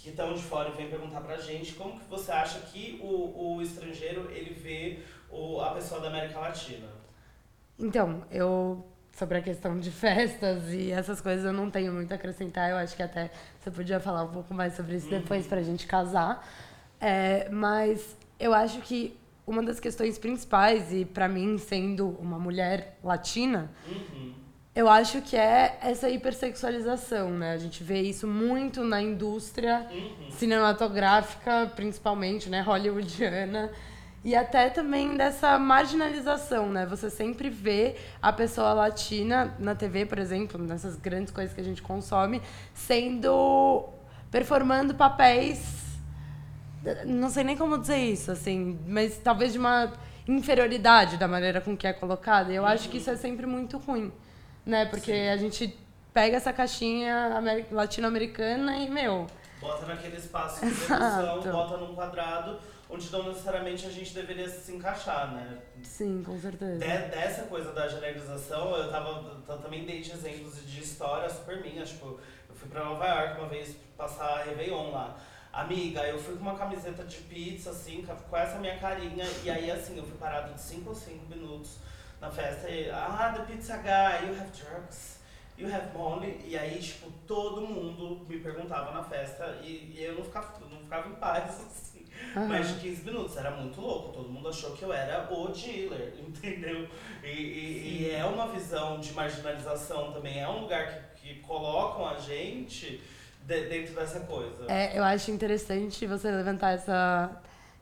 que 0.02 0.10
estão 0.10 0.32
de 0.32 0.42
fora 0.42 0.70
e 0.70 0.72
vêm 0.72 0.88
perguntar 0.88 1.20
pra 1.20 1.36
gente 1.36 1.74
como 1.74 1.98
que 1.98 2.06
você 2.08 2.30
acha 2.30 2.60
que 2.60 2.98
o, 3.02 3.56
o 3.56 3.62
estrangeiro 3.62 4.30
ele 4.30 4.54
vê 4.54 5.00
o, 5.30 5.60
a 5.60 5.72
pessoa 5.74 6.00
da 6.00 6.08
América 6.08 6.38
Latina. 6.38 6.88
Então, 7.78 8.22
eu 8.30 8.84
sobre 9.12 9.38
a 9.38 9.42
questão 9.42 9.80
de 9.80 9.90
festas 9.90 10.72
e 10.72 10.92
essas 10.92 11.20
coisas 11.20 11.44
eu 11.44 11.52
não 11.52 11.68
tenho 11.68 11.92
muito 11.92 12.12
a 12.12 12.14
acrescentar. 12.14 12.70
Eu 12.70 12.76
acho 12.76 12.94
que 12.94 13.02
até 13.02 13.30
você 13.58 13.70
podia 13.70 13.98
falar 13.98 14.22
um 14.22 14.32
pouco 14.32 14.54
mais 14.54 14.74
sobre 14.74 14.96
isso 14.96 15.10
depois 15.10 15.42
uhum. 15.42 15.48
para 15.48 15.58
a 15.58 15.62
gente 15.62 15.86
casar. 15.86 16.48
É, 17.00 17.48
mas 17.48 18.16
eu 18.38 18.54
acho 18.54 18.80
que 18.80 19.18
uma 19.44 19.62
das 19.62 19.80
questões 19.80 20.18
principais, 20.18 20.92
e 20.92 21.04
para 21.04 21.26
mim, 21.26 21.58
sendo 21.58 22.10
uma 22.20 22.38
mulher 22.38 22.98
latina, 23.02 23.70
uhum. 23.86 24.34
Eu 24.74 24.88
acho 24.88 25.20
que 25.22 25.36
é 25.36 25.78
essa 25.80 26.08
hipersexualização, 26.08 27.30
né? 27.30 27.52
A 27.52 27.58
gente 27.58 27.82
vê 27.82 28.00
isso 28.00 28.26
muito 28.26 28.84
na 28.84 29.02
indústria 29.02 29.86
uhum. 29.90 30.30
cinematográfica, 30.30 31.70
principalmente, 31.74 32.48
né? 32.48 32.60
Hollywoodiana. 32.60 33.70
E 34.24 34.34
até 34.34 34.68
também 34.68 35.16
dessa 35.16 35.58
marginalização, 35.58 36.68
né? 36.68 36.86
Você 36.86 37.08
sempre 37.10 37.48
vê 37.48 37.96
a 38.20 38.32
pessoa 38.32 38.72
latina 38.72 39.54
na 39.58 39.74
TV, 39.74 40.06
por 40.06 40.18
exemplo, 40.18 40.62
nessas 40.62 40.96
grandes 40.96 41.32
coisas 41.32 41.54
que 41.54 41.60
a 41.60 41.64
gente 41.64 41.82
consome, 41.82 42.42
sendo 42.74 43.88
performando 44.30 44.94
papéis 44.94 45.88
não 47.04 47.28
sei 47.28 47.44
nem 47.44 47.56
como 47.56 47.78
dizer 47.78 47.98
isso, 47.98 48.30
assim, 48.30 48.78
mas 48.86 49.18
talvez 49.18 49.52
de 49.52 49.58
uma 49.58 49.92
inferioridade 50.26 51.16
da 51.16 51.26
maneira 51.26 51.60
com 51.60 51.76
que 51.76 51.86
é 51.86 51.92
colocada. 51.92 52.52
Eu 52.52 52.64
acho 52.64 52.88
que 52.88 52.98
isso 52.98 53.10
é 53.10 53.16
sempre 53.16 53.46
muito 53.46 53.78
ruim, 53.78 54.12
né? 54.68 54.84
Porque 54.84 55.12
Sim. 55.12 55.28
a 55.28 55.36
gente 55.36 55.76
pega 56.12 56.36
essa 56.36 56.52
caixinha 56.52 57.40
latino-americana 57.70 58.76
e, 58.76 58.90
meu... 58.90 59.26
Bota 59.60 59.86
naquele 59.86 60.16
espaço 60.16 60.64
de 60.64 60.72
televisão, 60.72 61.42
bota 61.50 61.76
num 61.78 61.94
quadrado 61.94 62.60
onde 62.90 63.10
não 63.10 63.28
necessariamente 63.28 63.86
a 63.86 63.90
gente 63.90 64.14
deveria 64.14 64.48
se 64.48 64.72
encaixar, 64.72 65.32
né? 65.32 65.58
Sim, 65.82 66.22
com 66.22 66.38
certeza. 66.38 66.78
De, 66.78 66.86
dessa 66.86 67.42
coisa 67.42 67.72
da 67.72 67.88
generalização, 67.88 68.76
eu 68.76 68.90
tava, 68.90 69.42
eu 69.46 69.58
também 69.58 69.84
dei 69.84 70.00
de 70.00 70.12
exemplos 70.12 70.64
de 70.66 70.80
história 70.80 71.28
super 71.28 71.60
minha, 71.62 71.84
tipo, 71.84 72.18
eu 72.48 72.54
fui 72.54 72.68
pra 72.68 72.84
Nova 72.84 73.06
York 73.06 73.40
uma 73.40 73.48
vez 73.48 73.76
passar 73.96 74.44
Réveillon 74.44 74.90
lá. 74.90 75.18
Amiga, 75.52 76.02
eu 76.06 76.18
fui 76.18 76.36
com 76.36 76.42
uma 76.42 76.56
camiseta 76.56 77.04
de 77.04 77.16
pizza, 77.18 77.70
assim, 77.70 78.06
com 78.30 78.36
essa 78.36 78.58
minha 78.58 78.78
carinha, 78.78 79.26
e 79.44 79.50
aí, 79.50 79.70
assim, 79.70 79.96
eu 79.96 80.04
fui 80.04 80.16
parado 80.16 80.54
de 80.54 80.60
5 80.60 80.88
ou 80.88 80.94
5 80.94 81.26
minutos 81.26 81.78
na 82.20 82.30
festa 82.30 82.68
e, 82.68 82.90
ah, 82.90 83.34
the 83.36 83.44
pizza 83.44 83.76
guy, 83.78 84.26
you 84.26 84.34
have 84.34 84.50
drugs, 84.52 85.18
you 85.56 85.68
have 85.72 85.96
money, 85.96 86.40
e 86.46 86.56
aí, 86.56 86.78
tipo, 86.78 87.10
todo 87.26 87.60
mundo 87.60 88.26
me 88.28 88.38
perguntava 88.38 88.92
na 88.92 89.02
festa 89.02 89.58
e, 89.62 89.94
e 89.96 90.04
eu 90.04 90.16
não 90.16 90.24
ficava, 90.24 90.58
não 90.70 90.78
ficava 90.80 91.08
em 91.08 91.14
paz, 91.14 91.60
assim, 91.66 92.04
uhum. 92.36 92.48
mais 92.48 92.68
de 92.68 92.80
15 92.80 93.04
minutos, 93.04 93.36
era 93.36 93.50
muito 93.52 93.80
louco, 93.80 94.12
todo 94.12 94.28
mundo 94.28 94.48
achou 94.48 94.72
que 94.72 94.82
eu 94.82 94.92
era 94.92 95.32
o 95.32 95.48
dealer, 95.48 96.14
entendeu? 96.18 96.88
E, 97.22 97.28
e, 97.28 98.02
e 98.02 98.10
é 98.10 98.24
uma 98.24 98.48
visão 98.48 99.00
de 99.00 99.12
marginalização 99.12 100.12
também, 100.12 100.40
é 100.40 100.48
um 100.48 100.60
lugar 100.62 101.12
que, 101.14 101.34
que 101.34 101.40
colocam 101.40 102.08
a 102.08 102.18
gente 102.18 103.00
de, 103.48 103.68
dentro 103.68 103.94
dessa 103.94 104.20
coisa. 104.20 104.66
É, 104.68 104.96
eu 104.96 105.02
acho 105.02 105.30
interessante 105.30 106.06
você 106.06 106.30
levantar 106.30 106.72
essa, 106.72 107.30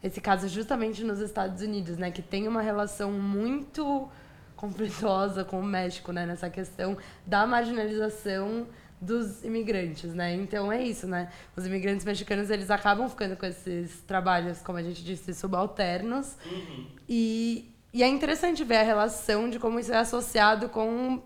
esse 0.03 0.21
caso 0.21 0.49
justamente 0.49 1.03
nos 1.03 1.21
Estados 1.21 1.61
Unidos, 1.61 1.99
né? 1.99 2.11
Que 2.11 2.23
tem 2.23 2.47
uma 2.47 2.63
relação 2.63 3.11
muito 3.11 4.09
conflituosa 4.57 5.45
com 5.45 5.61
o 5.61 5.65
México, 5.65 6.13
né? 6.13 6.27
Nessa 6.27 6.51
questão 6.51 6.97
da 7.25 7.47
marginalização 7.47 8.67
dos 9.01 9.45
imigrantes, 9.45 10.15
né? 10.15 10.35
Então 10.35 10.73
é 10.73 10.83
isso, 10.83 11.07
né? 11.07 11.31
Os 11.55 11.67
imigrantes 11.67 12.05
mexicanos 12.05 12.51
eles 12.51 12.71
acabam 12.71 13.09
ficando 13.09 13.37
com 13.37 13.47
esses 13.47 14.01
trabalhos, 14.01 14.61
como 14.63 14.79
a 14.79 14.83
gente 14.83 15.05
disse, 15.05 15.35
subalternos. 15.35 16.37
Uhum. 16.47 16.87
E, 17.09 17.71
e 17.93 18.03
é 18.03 18.09
interessante 18.09 18.65
ver 18.65 18.79
a 18.79 18.83
relação 18.83 19.51
de 19.51 19.59
como 19.59 19.79
isso 19.79 19.93
é 19.93 19.99
associado 19.99 20.69
com 20.71 21.23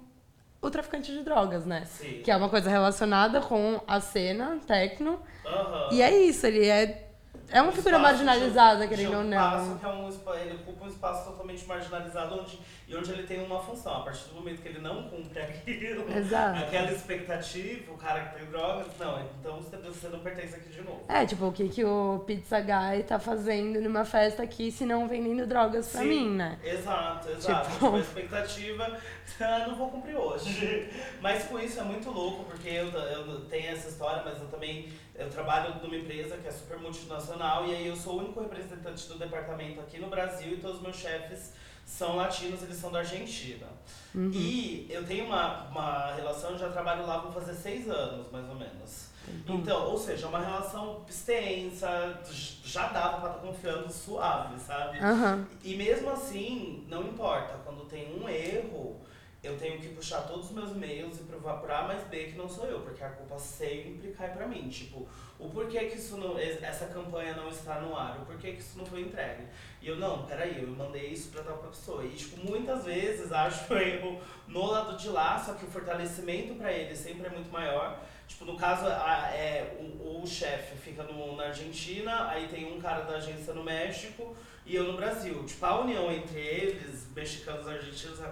o 0.60 0.70
traficante 0.70 1.12
de 1.12 1.22
drogas, 1.22 1.64
né? 1.64 1.84
Sim. 1.86 2.20
Que 2.22 2.30
é 2.30 2.36
uma 2.36 2.48
coisa 2.48 2.68
relacionada 2.68 3.40
com 3.40 3.80
a 3.86 4.00
cena, 4.00 4.58
techno. 4.66 5.12
Uhum. 5.44 5.92
E 5.92 6.02
é 6.02 6.22
isso, 6.22 6.46
ele 6.46 6.66
é 6.66 7.09
é 7.52 7.60
uma 7.60 7.72
figura 7.72 7.98
marginalizada, 7.98 8.86
querendo 8.86 9.18
ou 9.18 9.24
não. 9.24 9.78
Que 9.78 9.84
é 9.84 9.88
um, 9.88 10.08
ele 10.34 10.54
ocupa 10.56 10.84
um 10.84 10.88
espaço 10.88 11.30
totalmente 11.30 11.66
marginalizado 11.66 12.38
onde, 12.40 12.60
e 12.86 12.96
onde 12.96 13.10
ele 13.10 13.24
tem 13.24 13.44
uma 13.44 13.60
função. 13.60 13.96
A 13.96 14.00
partir 14.00 14.28
do 14.28 14.34
momento 14.36 14.62
que 14.62 14.68
ele 14.68 14.80
não 14.80 15.08
cumpre 15.08 15.40
aquilo, 15.40 16.10
Exato. 16.16 16.60
aquela 16.60 16.92
expectativa, 16.92 17.92
o 17.92 17.96
cara 17.96 18.20
que 18.26 18.38
tem 18.38 18.46
drogas, 18.50 18.86
não, 18.98 19.20
então 19.40 19.60
você 19.60 20.08
não 20.08 20.20
pertence 20.20 20.54
aqui 20.54 20.68
de 20.68 20.82
novo. 20.82 21.02
É, 21.08 21.26
tipo, 21.26 21.46
o 21.46 21.52
que, 21.52 21.68
que 21.68 21.84
o 21.84 22.22
Pizza 22.26 22.60
Guy 22.60 23.02
tá 23.06 23.18
fazendo 23.18 23.80
numa 23.80 24.04
festa 24.04 24.42
aqui 24.42 24.70
se 24.70 24.84
não 24.86 25.08
vendendo 25.08 25.46
drogas 25.46 25.88
pra 25.88 26.02
Sim, 26.02 26.08
mim, 26.08 26.36
né? 26.36 26.58
Exato, 26.62 27.30
exato. 27.30 27.70
Tipo... 27.70 27.84
tipo 27.84 27.96
a 27.96 28.00
expectativa, 28.00 28.98
ah, 29.40 29.64
não 29.66 29.74
vou 29.74 29.90
cumprir 29.90 30.16
hoje. 30.16 30.88
mas 31.20 31.44
com 31.44 31.58
isso 31.58 31.80
é 31.80 31.82
muito 31.82 32.10
louco, 32.10 32.44
porque 32.44 32.68
eu, 32.68 32.88
eu 32.88 33.40
tenho 33.46 33.72
essa 33.72 33.88
história, 33.88 34.22
mas 34.24 34.40
eu 34.40 34.48
também 34.48 34.88
eu 35.20 35.30
trabalho 35.30 35.74
numa 35.82 35.96
empresa 35.96 36.36
que 36.38 36.48
é 36.48 36.50
super 36.50 36.78
multinacional 36.78 37.66
e 37.66 37.74
aí 37.74 37.86
eu 37.86 37.94
sou 37.94 38.14
o 38.14 38.18
único 38.20 38.40
representante 38.40 39.06
do 39.06 39.18
departamento 39.18 39.78
aqui 39.80 39.98
no 39.98 40.08
Brasil 40.08 40.54
e 40.54 40.56
todos 40.56 40.78
os 40.78 40.82
meus 40.82 40.96
chefes 40.96 41.52
são 41.84 42.16
latinos, 42.16 42.62
eles 42.62 42.76
são 42.76 42.90
da 42.90 43.00
Argentina. 43.00 43.66
Uhum. 44.14 44.30
E 44.32 44.86
eu 44.88 45.04
tenho 45.04 45.26
uma, 45.26 45.64
uma 45.64 46.14
relação, 46.14 46.52
eu 46.52 46.58
já 46.58 46.70
trabalho 46.70 47.06
lá, 47.06 47.18
vou 47.18 47.32
fazer 47.32 47.54
seis 47.54 47.88
anos, 47.90 48.30
mais 48.30 48.48
ou 48.48 48.54
menos. 48.54 49.10
Uhum. 49.28 49.56
Então, 49.56 49.90
ou 49.90 49.98
seja, 49.98 50.26
uma 50.28 50.38
relação 50.38 51.04
extensa, 51.08 52.18
já 52.64 52.88
dava 52.88 53.18
pra 53.18 53.30
estar 53.30 53.40
confiando 53.40 53.92
suave, 53.92 54.58
sabe? 54.58 54.98
Uhum. 54.98 55.46
E 55.62 55.74
mesmo 55.74 56.10
assim, 56.10 56.86
não 56.88 57.02
importa, 57.02 57.58
quando 57.64 57.84
tem 57.84 58.18
um 58.18 58.28
erro, 58.28 59.00
eu 59.42 59.56
tenho 59.56 59.80
que 59.80 59.88
puxar 59.88 60.20
todos 60.22 60.46
os 60.46 60.52
meus 60.52 60.70
e-mails 60.72 61.18
e 61.18 61.24
provar 61.24 61.54
por 61.54 61.70
A 61.70 61.82
mais 61.84 62.06
B 62.08 62.24
que 62.24 62.36
não 62.36 62.46
sou 62.46 62.66
eu, 62.66 62.80
porque 62.80 63.02
a 63.02 63.08
culpa 63.08 63.38
sempre 63.38 64.12
cai 64.12 64.32
pra 64.32 64.46
mim. 64.46 64.68
Tipo, 64.68 65.08
o 65.38 65.48
porquê 65.48 65.86
que 65.86 65.96
isso 65.96 66.18
não, 66.18 66.38
essa 66.38 66.86
campanha 66.86 67.34
não 67.34 67.48
está 67.48 67.80
no 67.80 67.96
ar, 67.96 68.20
o 68.20 68.26
porquê 68.26 68.52
que 68.52 68.60
isso 68.60 68.76
não 68.76 68.84
foi 68.84 69.00
entregue. 69.00 69.44
E 69.80 69.88
eu, 69.88 69.96
não, 69.96 70.26
peraí, 70.26 70.62
eu 70.62 70.68
mandei 70.68 71.06
isso 71.06 71.30
pra 71.30 71.42
tal 71.42 71.56
pessoa. 71.56 72.04
E, 72.04 72.10
tipo, 72.10 72.44
muitas 72.46 72.84
vezes 72.84 73.32
acho 73.32 73.72
eu 73.72 74.20
no 74.46 74.66
lado 74.66 74.98
de 74.98 75.08
lá, 75.08 75.38
só 75.38 75.54
que 75.54 75.64
o 75.64 75.70
fortalecimento 75.70 76.54
pra 76.56 76.70
ele 76.70 76.94
sempre 76.94 77.26
é 77.26 77.30
muito 77.30 77.50
maior. 77.50 77.98
Tipo, 78.28 78.44
no 78.44 78.58
caso, 78.58 78.86
a, 78.86 79.30
é, 79.32 79.78
o, 79.80 80.22
o 80.22 80.26
chefe 80.26 80.76
fica 80.76 81.02
no, 81.04 81.34
na 81.34 81.44
Argentina, 81.44 82.28
aí 82.28 82.46
tem 82.46 82.70
um 82.70 82.78
cara 82.78 83.04
da 83.04 83.16
agência 83.16 83.54
no 83.54 83.64
México 83.64 84.36
e 84.66 84.76
eu 84.76 84.84
no 84.84 84.96
Brasil. 84.98 85.42
Tipo, 85.44 85.64
a 85.64 85.80
união 85.80 86.12
entre 86.12 86.38
eles, 86.38 87.08
mexicanos 87.16 87.66
e 87.66 87.70
argentinos, 87.70 88.20
é 88.20 88.26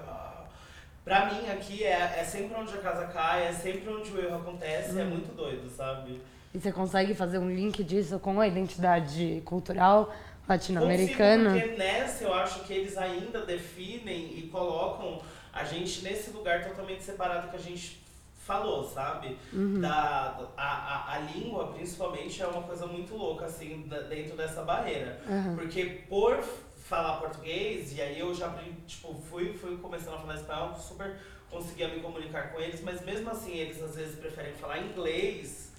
Pra 1.09 1.25
mim 1.33 1.49
aqui 1.49 1.85
é, 1.85 2.21
é 2.21 2.25
sempre 2.25 2.55
onde 2.55 2.75
a 2.75 2.79
casa 2.79 3.07
cai, 3.07 3.47
é 3.47 3.53
sempre 3.53 3.89
onde 3.89 4.13
o 4.13 4.21
erro 4.21 4.37
acontece, 4.37 4.91
é 4.91 4.93
hum. 4.93 5.01
é 5.01 5.05
muito 5.05 5.35
doido, 5.35 5.67
sabe? 5.71 6.21
E 6.53 6.61
você 6.61 6.71
consegue 6.71 7.15
fazer 7.15 7.39
um 7.39 7.51
link 7.51 7.83
disso 7.83 8.19
com 8.19 8.39
a 8.39 8.47
identidade 8.47 9.43
cultural 9.47 10.15
latino-americana? 10.47 11.51
Porque 11.51 11.77
nessa 11.77 12.25
eu 12.25 12.35
acho 12.35 12.61
que 12.65 12.75
eles 12.75 12.99
ainda 12.99 13.47
definem 13.47 14.39
e 14.39 14.49
colocam 14.53 15.23
a 15.51 15.65
gente 15.65 16.03
nesse 16.03 16.31
lugar 16.31 16.63
totalmente 16.63 17.03
separado 17.03 17.49
que 17.49 17.57
a 17.57 17.61
gente 17.61 18.03
falou, 18.37 18.85
sabe? 18.85 19.39
Uhum. 19.53 19.81
Da, 19.81 20.39
a, 20.57 20.63
a, 20.63 21.15
a, 21.15 21.19
língua, 21.19 21.69
principalmente, 21.69 22.43
é 22.43 22.47
uma 22.47 22.63
coisa 22.63 22.87
muito 22.87 23.15
louca, 23.15 23.47
assim, 23.47 23.89
dentro 24.09 24.37
dessa 24.37 24.63
barreira. 24.63 25.21
Uhum. 25.29 25.57
Porque 25.57 26.03
por 26.09 26.43
falar 26.89 27.19
português, 27.19 27.97
e 27.97 28.01
aí 28.01 28.19
eu 28.19 28.35
já 28.35 28.53
tipo, 28.87 29.15
fui, 29.29 29.53
fui 29.53 29.77
começando 29.77 30.15
a 30.15 30.19
falar 30.19 30.35
espanhol, 30.37 30.75
super 30.75 31.17
conseguia 31.51 31.89
me 31.89 32.01
comunicar 32.01 32.51
com 32.53 32.61
eles, 32.61 32.81
mas 32.83 33.03
mesmo 33.05 33.31
assim 33.31 33.53
eles 33.57 33.83
às 33.83 33.95
vezes 33.97 34.19
preferem 34.19 34.53
falar 34.55 34.79
inglês 34.79 35.73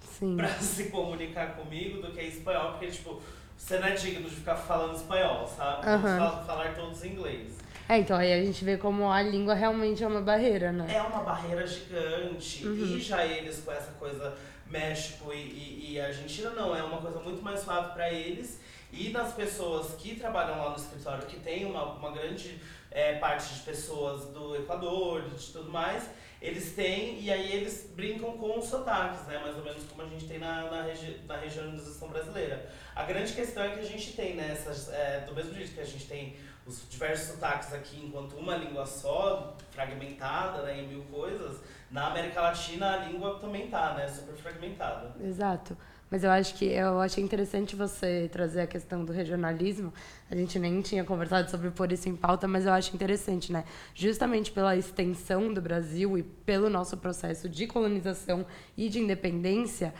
Sim. 0.00 0.36
pra 0.36 0.48
se 0.58 0.84
comunicar 0.90 1.56
comigo 1.56 2.00
do 2.00 2.12
que 2.12 2.20
espanhol, 2.22 2.72
porque 2.72 2.86
tipo, 2.88 3.20
você 3.56 3.78
não 3.78 3.88
é 3.88 3.92
digno 3.92 4.28
de 4.28 4.36
ficar 4.36 4.56
falando 4.56 4.96
espanhol, 4.96 5.46
sabe? 5.46 5.84
Vamos 5.84 6.04
Aham. 6.10 6.18
fal- 6.30 6.44
falar 6.44 6.74
todos 6.74 7.04
em 7.04 7.10
inglês. 7.10 7.58
É, 7.88 7.98
então 7.98 8.16
aí 8.16 8.32
a 8.32 8.44
gente 8.44 8.64
vê 8.64 8.76
como 8.78 9.10
a 9.10 9.20
língua 9.20 9.54
realmente 9.54 10.02
é 10.02 10.06
uma 10.06 10.20
barreira, 10.20 10.70
né? 10.72 10.94
É 10.94 11.02
uma 11.02 11.22
barreira 11.22 11.66
gigante. 11.66 12.64
Uhum. 12.66 12.74
E 12.96 13.00
já 13.00 13.24
eles 13.26 13.60
com 13.64 13.72
essa 13.72 13.92
coisa 13.92 14.34
México 14.66 15.32
e, 15.32 15.36
e, 15.36 15.92
e 15.92 16.00
Argentina, 16.00 16.50
não, 16.50 16.74
é 16.74 16.82
uma 16.82 16.98
coisa 17.00 17.18
muito 17.20 17.42
mais 17.42 17.60
suave 17.60 17.92
para 17.92 18.10
eles. 18.12 18.60
E 18.92 19.08
nas 19.10 19.32
pessoas 19.32 19.94
que 19.94 20.16
trabalham 20.16 20.58
lá 20.58 20.70
no 20.70 20.76
escritório, 20.76 21.26
que 21.26 21.40
tem 21.40 21.64
uma, 21.64 21.94
uma 21.94 22.10
grande 22.12 22.60
é, 22.90 23.14
parte 23.14 23.54
de 23.54 23.60
pessoas 23.60 24.26
do 24.26 24.54
Equador, 24.54 25.22
de 25.30 25.46
tudo 25.50 25.70
mais, 25.70 26.10
eles 26.42 26.74
têm, 26.74 27.20
e 27.20 27.30
aí 27.30 27.52
eles 27.52 27.90
brincam 27.94 28.36
com 28.36 28.58
os 28.58 28.66
sotaques, 28.66 29.26
né? 29.26 29.38
Mais 29.38 29.56
ou 29.56 29.64
menos 29.64 29.84
como 29.84 30.02
a 30.02 30.06
gente 30.06 30.26
tem 30.26 30.38
na, 30.38 30.70
na, 30.70 30.82
regi 30.82 31.20
na 31.26 31.36
regionalização 31.36 32.08
brasileira. 32.08 32.68
A 32.94 33.04
grande 33.04 33.32
questão 33.32 33.62
é 33.62 33.70
que 33.70 33.78
a 33.78 33.84
gente 33.84 34.12
tem 34.12 34.34
nessas, 34.34 34.92
é, 34.92 35.20
do 35.20 35.34
mesmo 35.34 35.54
jeito 35.54 35.72
que 35.72 35.80
a 35.80 35.84
gente 35.84 36.06
tem 36.06 36.36
os 36.66 36.88
diversos 36.88 37.34
sotaques 37.34 37.72
aqui 37.72 38.04
enquanto 38.04 38.36
uma 38.36 38.56
língua 38.56 38.84
só, 38.84 39.56
fragmentada 39.70 40.62
né, 40.62 40.80
em 40.80 40.88
mil 40.88 41.02
coisas, 41.04 41.60
na 41.90 42.08
América 42.08 42.40
Latina 42.40 42.94
a 42.94 42.96
língua 43.06 43.38
também 43.38 43.68
tá, 43.68 43.94
né? 43.94 44.06
Super 44.08 44.34
fragmentada. 44.34 45.14
Exato. 45.22 45.76
Mas 46.12 46.24
eu 46.24 46.30
acho 46.30 46.56
que 46.56 46.66
eu 46.66 47.00
achei 47.00 47.24
interessante 47.24 47.74
você 47.74 48.28
trazer 48.30 48.60
a 48.60 48.66
questão 48.66 49.02
do 49.02 49.14
regionalismo. 49.14 49.90
A 50.30 50.36
gente 50.36 50.58
nem 50.58 50.82
tinha 50.82 51.02
conversado 51.04 51.50
sobre 51.50 51.70
pôr 51.70 51.90
isso 51.90 52.06
em 52.06 52.14
pauta, 52.14 52.46
mas 52.46 52.66
eu 52.66 52.72
acho 52.74 52.94
interessante, 52.94 53.50
né? 53.50 53.64
Justamente 53.94 54.52
pela 54.52 54.76
extensão 54.76 55.54
do 55.54 55.62
Brasil 55.62 56.18
e 56.18 56.22
pelo 56.22 56.68
nosso 56.68 56.98
processo 56.98 57.48
de 57.48 57.66
colonização 57.66 58.44
e 58.76 58.90
de 58.90 58.98
independência, 58.98 59.94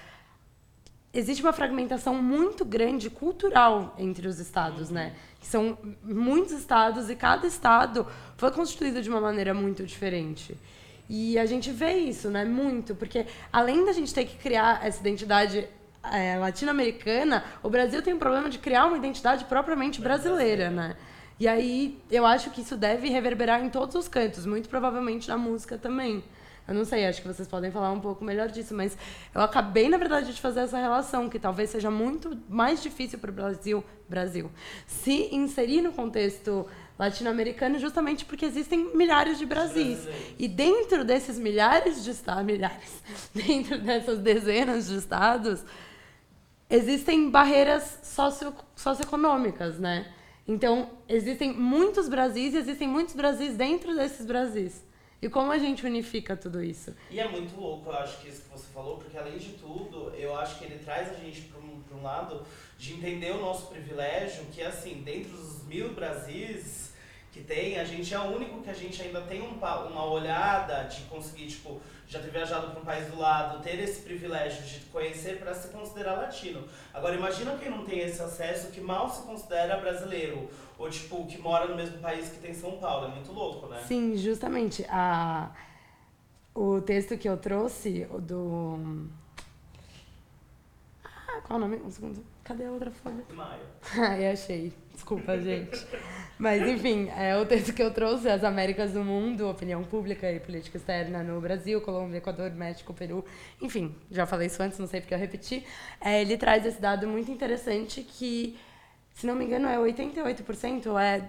existe 1.15 1.43
uma 1.43 1.55
fragmentação 1.55 2.23
muito 2.23 2.63
grande 2.63 3.09
cultural 3.09 3.95
entre 3.97 4.29
os 4.29 4.39
estados, 4.39 4.91
né? 4.91 5.15
Que 5.41 5.47
são 5.47 5.79
muitos 6.05 6.53
estados 6.53 7.09
e 7.09 7.17
cada 7.17 7.47
estado 7.47 8.07
foi 8.37 8.51
constituído 8.51 9.01
de 9.01 9.09
uma 9.09 9.19
maneira 9.19 9.55
muito 9.55 9.83
diferente. 9.87 10.59
E 11.09 11.39
a 11.39 11.47
gente 11.47 11.71
vê 11.71 11.95
isso, 11.95 12.29
né? 12.29 12.45
Muito, 12.45 12.95
porque 12.95 13.25
além 13.51 13.87
da 13.87 13.93
gente 13.93 14.13
ter 14.13 14.27
que 14.27 14.37
criar 14.37 14.87
essa 14.87 15.01
identidade 15.01 15.67
é, 16.11 16.37
latino-americana, 16.37 17.45
o 17.63 17.71
Brasil 17.71 18.03
tem 18.03 18.15
um 18.15 18.19
problema 18.19 18.49
de 18.49 18.59
criar 18.59 18.87
uma 18.87 18.97
identidade 18.97 19.45
propriamente 19.45 20.01
brasileira, 20.01 20.71
né? 20.71 20.97
E 21.39 21.49
aí 21.49 21.99
eu 22.11 22.25
acho 22.25 22.51
que 22.51 22.61
isso 22.61 22.77
deve 22.77 23.09
reverberar 23.09 23.65
em 23.65 23.69
todos 23.69 23.95
os 23.95 24.09
cantos, 24.09 24.47
muito 24.47 24.69
provavelmente 24.69 25.29
na 25.29 25.37
música 25.37 25.77
também. 25.77 26.23
Eu 26.67 26.75
não 26.75 26.85
sei, 26.85 27.07
acho 27.07 27.21
que 27.21 27.27
vocês 27.27 27.49
podem 27.49 27.73
falar 27.73 27.91
um 27.91 28.01
pouco 28.01 28.25
melhor 28.25 28.49
disso, 28.49 28.73
mas 28.73 28.97
eu 29.35 29.41
acabei, 29.41 29.89
na 29.89 29.97
verdade, 29.97 30.33
de 30.33 30.41
fazer 30.41 30.61
essa 30.61 30.79
relação, 30.79 31.29
que 31.29 31.39
talvez 31.39 31.71
seja 31.71 31.91
muito 31.91 32.39
mais 32.49 32.81
difícil 32.81 33.19
para 33.19 33.31
o 33.31 33.35
Brasil, 33.35 33.85
Brasil 34.09 34.51
se 34.87 35.35
inserir 35.35 35.81
no 35.81 35.93
contexto 35.93 36.67
latino-americano, 36.97 37.81
justamente 37.81 38.25
porque 38.25 38.45
existem 38.45 38.95
milhares 38.95 39.39
de 39.39 39.47
Brasis. 39.47 40.07
E 40.39 40.47
dentro 40.47 41.05
desses 41.05 41.37
milhares 41.37 42.05
de 42.05 42.13
estados, 42.13 42.45
milhares, 42.45 43.03
dentro 43.35 43.79
dessas 43.79 44.21
dezenas 44.21 44.87
de 44.87 44.97
estados, 44.97 45.65
existem 46.73 47.31
barreiras 47.31 47.99
socio, 48.03 48.55
socioeconômicas, 48.75 49.79
né? 49.79 50.11
Então, 50.49 50.91
existem 51.07 51.53
muitos 51.53 52.09
Brasis 52.09 52.55
e 52.55 52.57
existem 52.57 52.89
muitos 52.89 53.15
Brasis 53.15 53.57
dentro 53.57 53.95
desses 53.95 54.25
Brasis. 54.25 54.83
E 55.21 55.29
como 55.29 55.53
a 55.53 55.59
gente 55.59 55.85
unifica 55.87 56.37
tudo 56.37 56.61
isso? 56.63 56.97
E 57.11 57.21
é 57.21 57.29
muito 57.29 57.55
louco, 57.61 57.91
eu 57.91 57.97
acho 57.97 58.21
que 58.21 58.29
isso 58.29 58.43
que 58.43 58.49
você 58.49 58.67
falou, 58.73 58.97
porque 58.97 59.17
além 59.17 59.39
de 59.39 59.51
tudo, 59.51 60.11
eu 60.17 60.35
acho 60.37 60.59
que 60.59 60.65
ele 60.65 60.83
traz 60.83 61.11
a 61.11 61.15
gente 61.15 61.43
para 61.43 61.61
um, 61.61 62.01
um 62.01 62.03
lado 62.03 62.45
de 62.77 62.95
entender 62.95 63.31
o 63.31 63.41
nosso 63.41 63.67
privilégio, 63.69 64.47
que 64.47 64.63
assim, 64.63 65.03
dentro 65.05 65.37
dos 65.37 65.63
mil 65.65 65.93
Brasis 65.93 66.92
que 67.33 67.41
tem, 67.41 67.79
a 67.79 67.85
gente 67.85 68.13
é 68.13 68.19
o 68.21 68.25
único 68.25 68.61
que 68.61 68.69
a 68.69 68.75
gente 68.75 69.01
ainda 69.01 69.23
tem 69.23 69.41
um, 69.41 69.55
uma 69.55 70.05
olhada 70.05 70.85
de 70.85 71.01
conseguir, 71.05 71.47
tipo, 71.47 71.81
já 72.07 72.21
ter 72.21 72.31
viajado 72.31 72.71
para 72.71 72.81
um 72.81 72.85
país 72.85 73.07
do 73.07 73.19
lado, 73.19 73.63
ter 73.63 73.81
esse 73.81 74.03
privilégio 74.03 74.63
de 74.63 74.81
conhecer 74.87 75.39
para 75.39 75.55
se 75.55 75.69
considerar 75.69 76.17
latino. 76.17 76.63
Agora 76.93 77.15
imagina 77.15 77.57
quem 77.57 77.71
não 77.71 77.87
tem 77.87 78.01
esse 78.01 78.21
acesso, 78.21 78.71
que 78.71 78.83
mal 78.83 79.09
se 79.09 79.23
considera 79.23 79.79
brasileiro, 79.79 80.47
ou 80.79 80.91
tipo, 80.91 81.27
que 81.27 81.39
mora 81.39 81.67
no 81.67 81.75
mesmo 81.75 81.99
país 82.01 82.29
que 82.29 82.37
tem 82.37 82.53
São 82.53 82.73
Paulo, 82.73 83.07
é 83.07 83.15
muito 83.15 83.33
louco, 83.33 83.67
né? 83.67 83.83
Sim, 83.89 84.15
justamente. 84.15 84.85
A, 84.91 85.51
o 86.55 86.83
texto 86.83 87.17
que 87.17 87.27
eu 87.27 87.39
trouxe, 87.39 88.07
do. 88.21 89.09
Qual 91.53 91.61
o 91.61 91.69
nome? 91.69 91.83
Um 91.85 91.91
segundo. 91.91 92.25
Cadê 92.43 92.65
a 92.65 92.71
outra 92.71 92.91
folha? 92.91 93.23
Ai, 93.99 94.31
achei. 94.31 94.73
Desculpa, 94.91 95.39
gente. 95.39 95.87
Mas, 96.39 96.67
enfim, 96.67 97.11
é 97.11 97.37
o 97.37 97.45
texto 97.45 97.75
que 97.75 97.83
eu 97.83 97.93
trouxe, 97.93 98.27
As 98.27 98.43
Américas 98.43 98.93
do 98.93 99.05
Mundo, 99.05 99.51
Opinião 99.51 99.85
Pública 99.85 100.33
e 100.33 100.41
Política 100.41 100.79
Externa 100.79 101.23
no 101.23 101.39
Brasil, 101.43 101.79
Colômbia, 101.83 102.17
Equador, 102.17 102.51
México, 102.53 102.95
Peru. 102.95 103.23
Enfim, 103.61 103.95
já 104.11 104.25
falei 104.25 104.47
isso 104.47 104.63
antes, 104.63 104.79
não 104.79 104.87
sei 104.87 105.03
porque 105.03 105.13
eu 105.13 105.19
repeti. 105.19 105.63
É, 106.01 106.23
ele 106.23 106.39
traz 106.39 106.65
esse 106.65 106.81
dado 106.81 107.07
muito 107.07 107.31
interessante 107.31 108.03
que, 108.03 108.59
se 109.13 109.27
não 109.27 109.35
me 109.35 109.45
engano, 109.45 109.69
é 109.69 109.77
88%, 109.77 110.99
é 110.99 111.29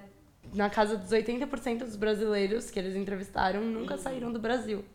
na 0.53 0.69
casa 0.69 0.95
dos 0.95 1.09
80% 1.09 1.79
dos 1.79 1.97
brasileiros 1.97 2.71
que 2.71 2.79
eles 2.79 2.95
entrevistaram 2.95 3.59
nunca 3.59 3.97
saíram 3.97 4.31
do 4.31 4.39
Brasil. 4.39 4.86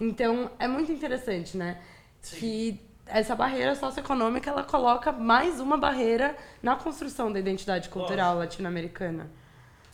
Então, 0.00 0.50
é 0.58 0.66
muito 0.66 0.90
interessante, 0.90 1.58
né? 1.58 1.78
Sim. 2.22 2.38
Que 2.38 2.87
essa 3.08 3.34
barreira 3.34 3.74
socioeconômica 3.74 4.50
ela 4.50 4.62
coloca 4.62 5.10
mais 5.12 5.60
uma 5.60 5.76
barreira 5.76 6.36
na 6.62 6.76
construção 6.76 7.32
da 7.32 7.38
identidade 7.38 7.88
cultural 7.88 8.36
latino-americana. 8.36 9.30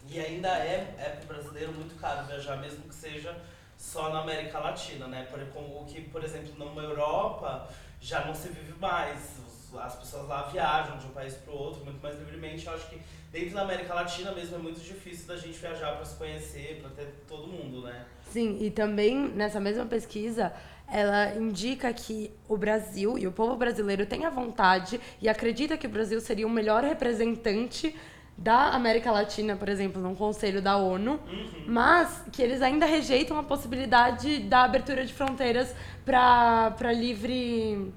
E 0.08 0.20
ainda 0.20 0.48
é, 0.48 0.94
é 0.98 1.08
pro 1.10 1.34
brasileiro 1.34 1.72
muito 1.72 1.98
caro 1.98 2.26
viajar, 2.26 2.56
mesmo 2.56 2.88
que 2.88 2.94
seja 2.94 3.34
só 3.76 4.10
na 4.12 4.20
América 4.20 4.58
Latina, 4.58 5.06
né? 5.06 5.26
Por, 5.30 5.40
o 5.40 5.84
que, 5.86 6.00
por 6.02 6.22
exemplo, 6.22 6.52
numa 6.58 6.82
Europa 6.82 7.68
já 8.00 8.24
não 8.24 8.34
se 8.34 8.48
vive 8.48 8.74
mais. 8.78 9.43
As 9.78 9.96
pessoas 9.96 10.28
lá 10.28 10.42
viajam 10.42 10.96
de 10.98 11.06
um 11.06 11.10
país 11.10 11.34
para 11.34 11.52
o 11.52 11.56
outro 11.56 11.84
muito 11.84 12.00
mais 12.02 12.18
livremente. 12.18 12.66
Eu 12.66 12.74
acho 12.74 12.88
que 12.88 13.00
dentro 13.32 13.54
da 13.54 13.62
América 13.62 13.94
Latina 13.94 14.32
mesmo 14.32 14.56
é 14.56 14.58
muito 14.58 14.80
difícil 14.80 15.26
da 15.26 15.36
gente 15.36 15.58
viajar 15.58 15.96
para 15.96 16.04
se 16.04 16.16
conhecer, 16.16 16.80
para 16.80 16.90
ter 16.90 17.24
todo 17.28 17.46
mundo, 17.46 17.82
né? 17.82 18.04
Sim, 18.30 18.58
e 18.60 18.70
também 18.70 19.16
nessa 19.16 19.60
mesma 19.60 19.86
pesquisa, 19.86 20.52
ela 20.90 21.34
indica 21.36 21.92
que 21.92 22.30
o 22.48 22.56
Brasil 22.56 23.18
e 23.18 23.26
o 23.26 23.32
povo 23.32 23.56
brasileiro 23.56 24.06
tem 24.06 24.24
a 24.24 24.30
vontade 24.30 25.00
e 25.20 25.28
acredita 25.28 25.76
que 25.76 25.86
o 25.86 25.90
Brasil 25.90 26.20
seria 26.20 26.46
o 26.46 26.50
melhor 26.50 26.82
representante 26.82 27.94
da 28.36 28.70
América 28.70 29.12
Latina, 29.12 29.54
por 29.54 29.68
exemplo, 29.68 30.02
num 30.02 30.14
conselho 30.14 30.60
da 30.60 30.76
ONU, 30.76 31.20
mas 31.66 32.24
que 32.32 32.42
eles 32.42 32.60
ainda 32.62 32.84
rejeitam 32.84 33.38
a 33.38 33.44
possibilidade 33.44 34.40
da 34.40 34.64
abertura 34.64 35.04
de 35.04 35.14
fronteiras 35.14 35.72
para 36.04 36.92
livre 36.92 37.92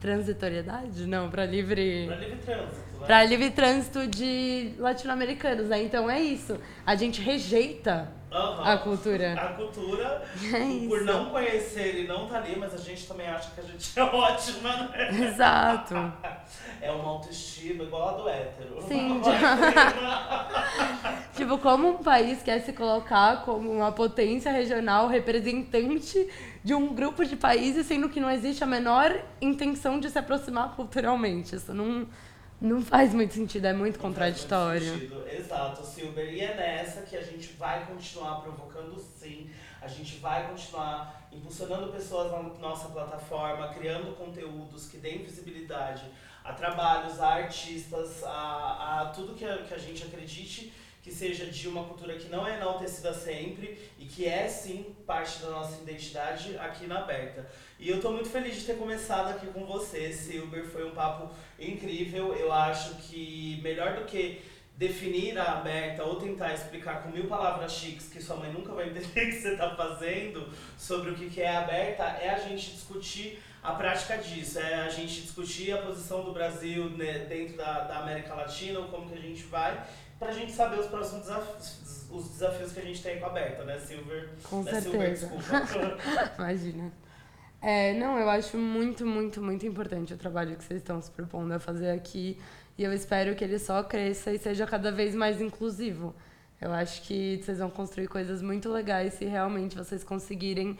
transitoriedade? 0.00 1.06
Não, 1.06 1.30
para 1.30 1.44
livre 1.44 2.06
Para 2.06 2.16
livre 2.16 2.38
trânsito, 2.38 2.98
né? 3.00 3.06
para 3.06 3.24
livre 3.24 3.50
trânsito 3.50 4.06
de 4.06 4.74
latino-americanos, 4.78 5.68
né? 5.68 5.82
Então 5.82 6.10
é 6.10 6.20
isso. 6.20 6.58
A 6.86 6.94
gente 6.94 7.20
rejeita 7.20 8.12
Aham. 8.30 8.62
a 8.72 8.78
cultura. 8.78 9.34
A 9.34 9.48
cultura, 9.54 10.22
É 10.54 10.86
por 10.86 11.02
não 11.02 11.30
conhecer 11.30 12.04
e 12.04 12.06
não 12.06 12.26
tá 12.26 12.36
ali, 12.36 12.56
mas 12.56 12.74
a 12.74 12.78
gente 12.78 13.06
também 13.06 13.26
acha 13.28 13.50
que 13.50 13.60
a 13.60 13.64
gente 13.64 13.92
é 13.98 14.02
ótima, 14.02 14.76
né? 14.76 15.08
Exato. 15.24 15.94
É 16.80 16.92
uma 16.92 17.10
autoestima 17.10 17.82
igual 17.82 18.10
a 18.10 18.12
do 18.12 18.28
hétero. 18.28 18.80
Sim, 18.80 19.20
Uma 19.20 19.32
Tipo, 21.34 21.58
como 21.58 21.88
um 21.88 22.02
país 22.02 22.42
quer 22.42 22.60
se 22.60 22.72
colocar 22.72 23.44
como 23.44 23.70
uma 23.70 23.92
potência 23.92 24.50
regional 24.50 25.08
representante 25.08 26.28
de 26.64 26.74
um 26.74 26.94
grupo 26.94 27.24
de 27.24 27.36
países, 27.36 27.86
sendo 27.86 28.08
que 28.08 28.20
não 28.20 28.30
existe 28.30 28.62
a 28.62 28.66
menor 28.66 29.14
intenção 29.40 29.98
de 30.00 30.10
se 30.10 30.18
aproximar 30.18 30.74
culturalmente. 30.74 31.54
Isso 31.56 31.72
não, 31.72 32.06
não 32.60 32.82
faz 32.82 33.14
muito 33.14 33.34
sentido, 33.34 33.66
é 33.66 33.72
muito 33.72 33.96
Não 34.02 34.12
faz 34.14 34.30
muito 34.32 34.46
contraditório. 34.46 34.92
sentido. 34.92 35.24
Exato, 35.28 35.84
Silber. 35.84 36.32
E 36.32 36.40
é 36.40 36.56
nessa 36.56 37.02
que 37.02 37.16
a 37.16 37.22
gente 37.22 37.52
vai 37.54 37.86
continuar 37.86 38.40
provocando 38.40 38.98
sim. 38.98 39.50
A 39.80 39.86
gente 39.86 40.18
vai 40.18 40.48
continuar 40.48 41.28
impulsionando 41.32 41.92
pessoas 41.92 42.32
na 42.32 42.42
nossa 42.60 42.88
plataforma, 42.88 43.68
criando 43.68 44.16
conteúdos 44.16 44.88
que 44.88 44.96
deem 44.98 45.22
visibilidade 45.22 46.04
a 46.44 46.52
trabalhos, 46.52 47.20
a 47.20 47.34
artistas, 47.34 48.24
a, 48.24 49.02
a 49.02 49.06
tudo 49.14 49.34
que 49.34 49.44
a, 49.44 49.58
que 49.58 49.74
a 49.74 49.78
gente 49.78 50.02
acredite 50.04 50.72
que 51.08 51.14
seja 51.14 51.46
de 51.46 51.66
uma 51.66 51.84
cultura 51.84 52.14
que 52.16 52.28
não 52.28 52.46
é 52.46 52.56
enaltecida 52.56 53.14
sempre 53.14 53.78
e 53.98 54.04
que 54.04 54.26
é 54.26 54.46
sim 54.46 54.94
parte 55.06 55.40
da 55.40 55.50
nossa 55.50 55.80
identidade 55.80 56.56
aqui 56.58 56.86
na 56.86 56.98
Aberta. 56.98 57.48
E 57.78 57.88
eu 57.88 58.00
tô 58.00 58.12
muito 58.12 58.28
feliz 58.28 58.56
de 58.56 58.66
ter 58.66 58.76
começado 58.76 59.30
aqui 59.30 59.46
com 59.46 59.64
você, 59.64 60.12
Silber. 60.12 60.66
Foi 60.66 60.86
um 60.86 60.90
papo 60.90 61.34
incrível. 61.58 62.34
Eu 62.34 62.52
acho 62.52 62.96
que 62.96 63.58
melhor 63.62 63.96
do 63.96 64.04
que 64.04 64.42
definir 64.76 65.36
a 65.36 65.54
aberta 65.54 66.04
ou 66.04 66.16
tentar 66.20 66.54
explicar 66.54 67.02
com 67.02 67.10
mil 67.10 67.26
palavras 67.26 67.72
chiques 67.72 68.08
que 68.08 68.22
sua 68.22 68.36
mãe 68.36 68.52
nunca 68.52 68.72
vai 68.72 68.86
entender 68.90 69.06
o 69.06 69.30
que 69.30 69.32
você 69.32 69.52
está 69.52 69.74
fazendo 69.74 70.48
sobre 70.76 71.10
o 71.10 71.14
que 71.16 71.40
é 71.40 71.56
aberta, 71.56 72.04
é 72.04 72.30
a 72.30 72.38
gente 72.38 72.70
discutir 72.70 73.42
a 73.60 73.72
prática 73.72 74.16
disso, 74.18 74.60
é 74.60 74.74
a 74.74 74.88
gente 74.88 75.22
discutir 75.22 75.72
a 75.72 75.78
posição 75.78 76.22
do 76.22 76.32
Brasil 76.32 76.90
né, 76.90 77.26
dentro 77.28 77.56
da, 77.56 77.80
da 77.80 77.98
América 77.98 78.34
Latina, 78.34 78.80
como 78.82 79.10
que 79.10 79.18
a 79.18 79.20
gente 79.20 79.42
vai, 79.44 79.84
para 80.18 80.28
a 80.28 80.32
gente 80.32 80.52
saber 80.52 80.80
os 80.80 80.86
próximos 80.86 81.22
desafios, 81.22 82.06
os 82.10 82.28
desafios 82.30 82.72
que 82.72 82.80
a 82.80 82.82
gente 82.82 83.02
tem 83.02 83.20
com 83.20 83.26
a 83.26 83.30
Berta, 83.30 83.64
né, 83.64 83.78
Silver? 83.78 84.30
Com 84.42 84.62
né, 84.62 84.80
certeza. 84.80 85.28
Silver, 85.28 85.96
Imagina. 86.38 86.92
É, 87.60 87.92
não, 87.94 88.18
eu 88.18 88.30
acho 88.30 88.56
muito, 88.56 89.04
muito, 89.04 89.42
muito 89.42 89.66
importante 89.66 90.14
o 90.14 90.16
trabalho 90.16 90.56
que 90.56 90.64
vocês 90.64 90.80
estão 90.80 91.00
se 91.00 91.10
propondo 91.10 91.52
a 91.52 91.58
fazer 91.58 91.90
aqui. 91.90 92.38
E 92.76 92.84
eu 92.84 92.92
espero 92.92 93.34
que 93.34 93.42
ele 93.42 93.58
só 93.58 93.82
cresça 93.82 94.32
e 94.32 94.38
seja 94.38 94.66
cada 94.66 94.92
vez 94.92 95.14
mais 95.14 95.40
inclusivo. 95.40 96.14
Eu 96.60 96.72
acho 96.72 97.02
que 97.02 97.40
vocês 97.42 97.58
vão 97.58 97.70
construir 97.70 98.08
coisas 98.08 98.42
muito 98.42 98.68
legais 98.68 99.14
se 99.14 99.24
realmente 99.24 99.76
vocês 99.76 100.02
conseguirem 100.02 100.76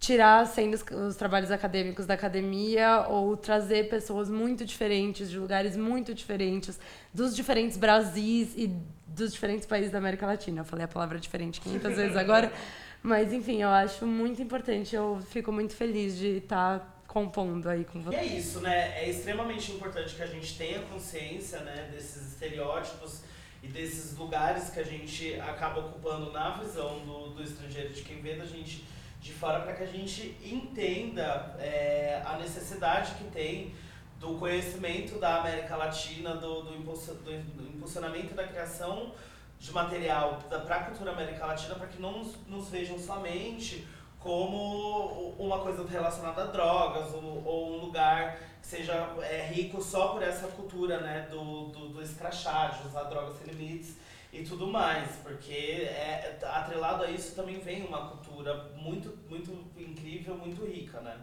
tirar 0.00 0.46
sendo 0.46 0.74
os, 0.74 0.82
os, 1.08 1.14
trabalhos 1.14 1.50
acadêmicos 1.50 2.06
da 2.06 2.14
academia 2.14 3.06
ou 3.06 3.36
trazer 3.36 3.90
pessoas 3.90 4.30
muito 4.30 4.64
diferentes, 4.64 5.30
de 5.30 5.38
lugares 5.38 5.76
muito 5.76 6.14
diferentes, 6.14 6.80
dos 7.12 7.36
diferentes 7.36 7.76
Brasis 7.76 8.54
e 8.56 8.74
dos 9.06 9.30
diferentes 9.30 9.66
países 9.66 9.92
da 9.92 9.98
América 9.98 10.26
Latina. 10.26 10.62
Eu 10.62 10.64
falei 10.64 10.86
a 10.86 10.88
palavra 10.88 11.18
diferente 11.18 11.60
500 11.60 11.96
vezes 11.96 12.16
agora, 12.16 12.50
mas 13.02 13.30
enfim, 13.30 13.60
eu 13.60 13.68
acho 13.68 14.06
muito 14.06 14.40
importante, 14.40 14.96
eu 14.96 15.20
fico 15.28 15.52
muito 15.52 15.76
feliz 15.76 16.16
de 16.16 16.38
estar 16.38 16.78
tá 16.78 16.86
compondo 17.06 17.68
aí 17.68 17.84
com 17.84 18.00
você. 18.00 18.16
E 18.16 18.18
é 18.18 18.24
isso, 18.24 18.60
né? 18.60 19.04
É 19.04 19.10
extremamente 19.10 19.70
importante 19.72 20.14
que 20.14 20.22
a 20.22 20.26
gente 20.26 20.56
tenha 20.56 20.80
consciência, 20.80 21.60
né, 21.60 21.90
desses 21.92 22.32
estereótipos 22.32 23.20
e 23.62 23.68
desses 23.68 24.16
lugares 24.16 24.70
que 24.70 24.80
a 24.80 24.84
gente 24.84 25.34
acaba 25.40 25.80
ocupando 25.80 26.32
na 26.32 26.56
visão 26.56 27.00
do, 27.00 27.34
do 27.34 27.42
estrangeiro, 27.42 27.92
de 27.92 28.00
quem 28.00 28.22
vê 28.22 28.36
da 28.36 28.46
gente 28.46 28.82
de 29.20 29.32
fora 29.32 29.60
para 29.60 29.74
que 29.74 29.82
a 29.82 29.86
gente 29.86 30.36
entenda 30.42 31.54
é, 31.58 32.22
a 32.24 32.38
necessidade 32.38 33.14
que 33.16 33.24
tem 33.24 33.74
do 34.18 34.38
conhecimento 34.38 35.18
da 35.18 35.40
América 35.40 35.76
Latina, 35.76 36.34
do, 36.34 36.62
do, 36.62 36.72
do 36.72 37.68
impulsionamento 37.68 38.34
da 38.34 38.46
criação 38.46 39.12
de 39.58 39.70
material 39.72 40.38
para 40.48 40.76
a 40.76 40.84
cultura 40.84 41.12
América 41.12 41.44
Latina, 41.44 41.74
para 41.74 41.86
que 41.86 42.00
não 42.00 42.18
nos, 42.18 42.36
nos, 42.46 42.68
vejam 42.70 42.98
somente 42.98 43.86
como 44.18 45.34
uma 45.38 45.58
coisa 45.60 45.86
relacionada 45.86 46.42
a 46.42 46.46
drogas 46.46 47.12
ou, 47.12 47.42
ou 47.44 47.76
um 47.76 47.84
lugar 47.84 48.38
que 48.60 48.66
seja 48.66 49.14
é, 49.22 49.50
rico 49.52 49.82
só 49.82 50.08
por 50.08 50.22
essa 50.22 50.48
cultura 50.48 51.00
né, 51.00 51.28
do, 51.30 51.66
do, 51.68 51.88
do 51.90 52.02
escrachá, 52.02 52.68
de 52.68 52.88
usar 52.88 53.04
drogas 53.04 53.36
sem 53.36 53.52
limites 53.52 53.96
e 54.32 54.42
tudo 54.44 54.66
mais, 54.66 55.10
porque 55.22 55.88
é, 55.88 56.38
atrelado 56.42 57.04
a 57.04 57.10
isso 57.10 57.34
também 57.34 57.58
vem 57.58 57.84
uma 57.84 58.08
cultura 58.08 58.70
muito, 58.76 59.18
muito 59.28 59.52
incrível, 59.76 60.36
muito 60.36 60.64
rica, 60.64 61.00
né? 61.00 61.16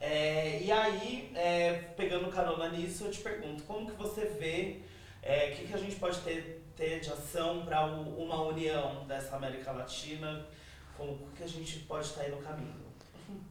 É, 0.00 0.60
e 0.60 0.70
aí, 0.70 1.32
é, 1.34 1.72
pegando 1.96 2.28
carona 2.30 2.68
nisso, 2.68 3.04
eu 3.04 3.10
te 3.10 3.20
pergunto, 3.20 3.62
como 3.62 3.90
que 3.90 3.96
você 3.96 4.26
vê, 4.26 4.80
o 4.80 5.26
é, 5.26 5.50
que, 5.50 5.66
que 5.66 5.74
a 5.74 5.78
gente 5.78 5.96
pode 5.96 6.18
ter, 6.20 6.62
ter 6.76 7.00
de 7.00 7.10
ação 7.10 7.64
para 7.64 7.86
uma 7.86 8.42
união 8.42 9.06
dessa 9.06 9.36
América 9.36 9.72
Latina, 9.72 10.44
como 10.96 11.28
que 11.36 11.42
a 11.42 11.48
gente 11.48 11.78
pode 11.80 12.06
estar 12.06 12.22
aí 12.22 12.30
no 12.30 12.38
caminho? 12.38 12.84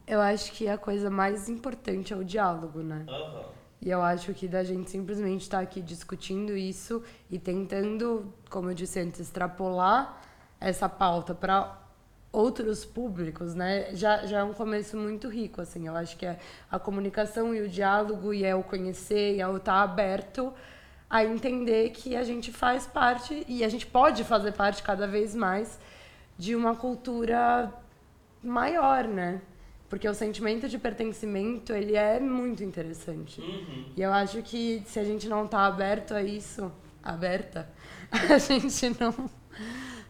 Eu 0.06 0.22
acho 0.22 0.52
que 0.52 0.68
a 0.68 0.78
coisa 0.78 1.10
mais 1.10 1.50
importante 1.50 2.14
é 2.14 2.16
o 2.16 2.24
diálogo, 2.24 2.84
né? 2.84 3.06
Uhum. 3.08 3.63
E 3.84 3.90
eu 3.90 4.02
acho 4.02 4.34
que 4.34 4.48
da 4.48 4.64
gente 4.64 4.90
simplesmente 4.90 5.42
estar 5.42 5.58
tá 5.58 5.64
aqui 5.64 5.82
discutindo 5.82 6.56
isso 6.56 7.04
e 7.30 7.38
tentando, 7.38 8.34
como 8.50 8.70
eu 8.70 8.74
disse 8.74 8.98
antes, 8.98 9.20
extrapolar 9.20 10.22
essa 10.58 10.88
pauta 10.88 11.36
para 11.36 11.82
outros 12.32 12.86
públicos, 12.86 13.54
né? 13.54 13.94
Já, 13.94 14.26
já 14.26 14.40
é 14.40 14.44
um 14.44 14.54
começo 14.54 14.96
muito 14.96 15.28
rico, 15.28 15.60
assim. 15.60 15.86
Eu 15.86 15.98
acho 15.98 16.16
que 16.16 16.26
é 16.26 16.40
a 16.72 16.80
comunicação 16.80 17.54
e 17.54 17.60
o 17.60 17.68
diálogo 17.68 18.34
e 18.34 18.46
é 18.46 18.56
o 18.56 18.64
conhecer 18.64 19.36
e 19.36 19.42
é 19.42 19.48
o 19.50 19.58
estar 19.58 19.74
tá 19.74 19.82
aberto 19.82 20.54
a 21.10 21.26
entender 21.26 21.90
que 21.90 22.16
a 22.16 22.24
gente 22.24 22.54
faz 22.54 22.88
parte 22.88 23.44
e 23.50 23.66
a 23.66 23.70
gente 23.70 23.86
pode 23.86 24.24
fazer 24.24 24.54
parte 24.54 24.82
cada 24.82 25.06
vez 25.06 25.36
mais 25.36 25.78
de 26.38 26.56
uma 26.56 26.74
cultura 26.74 27.70
maior, 28.42 29.04
né? 29.04 29.42
Porque 29.94 30.10
o 30.10 30.14
sentimento 30.16 30.68
de 30.68 30.80
pertencimento, 30.80 31.72
ele 31.72 31.96
é 31.96 32.20
muito 32.20 32.64
interessante. 32.64 33.40
Uhum. 33.40 33.92
E 33.96 34.02
eu 34.02 34.12
acho 34.12 34.42
que 34.42 34.82
se 34.88 34.98
a 34.98 35.04
gente 35.04 35.30
não 35.30 35.46
tá 35.48 35.68
aberto 35.68 36.16
a 36.16 36.24
isso, 36.24 36.72
aberta, 37.04 37.70
a 38.10 38.40
gente 38.40 38.90
não, 39.00 39.30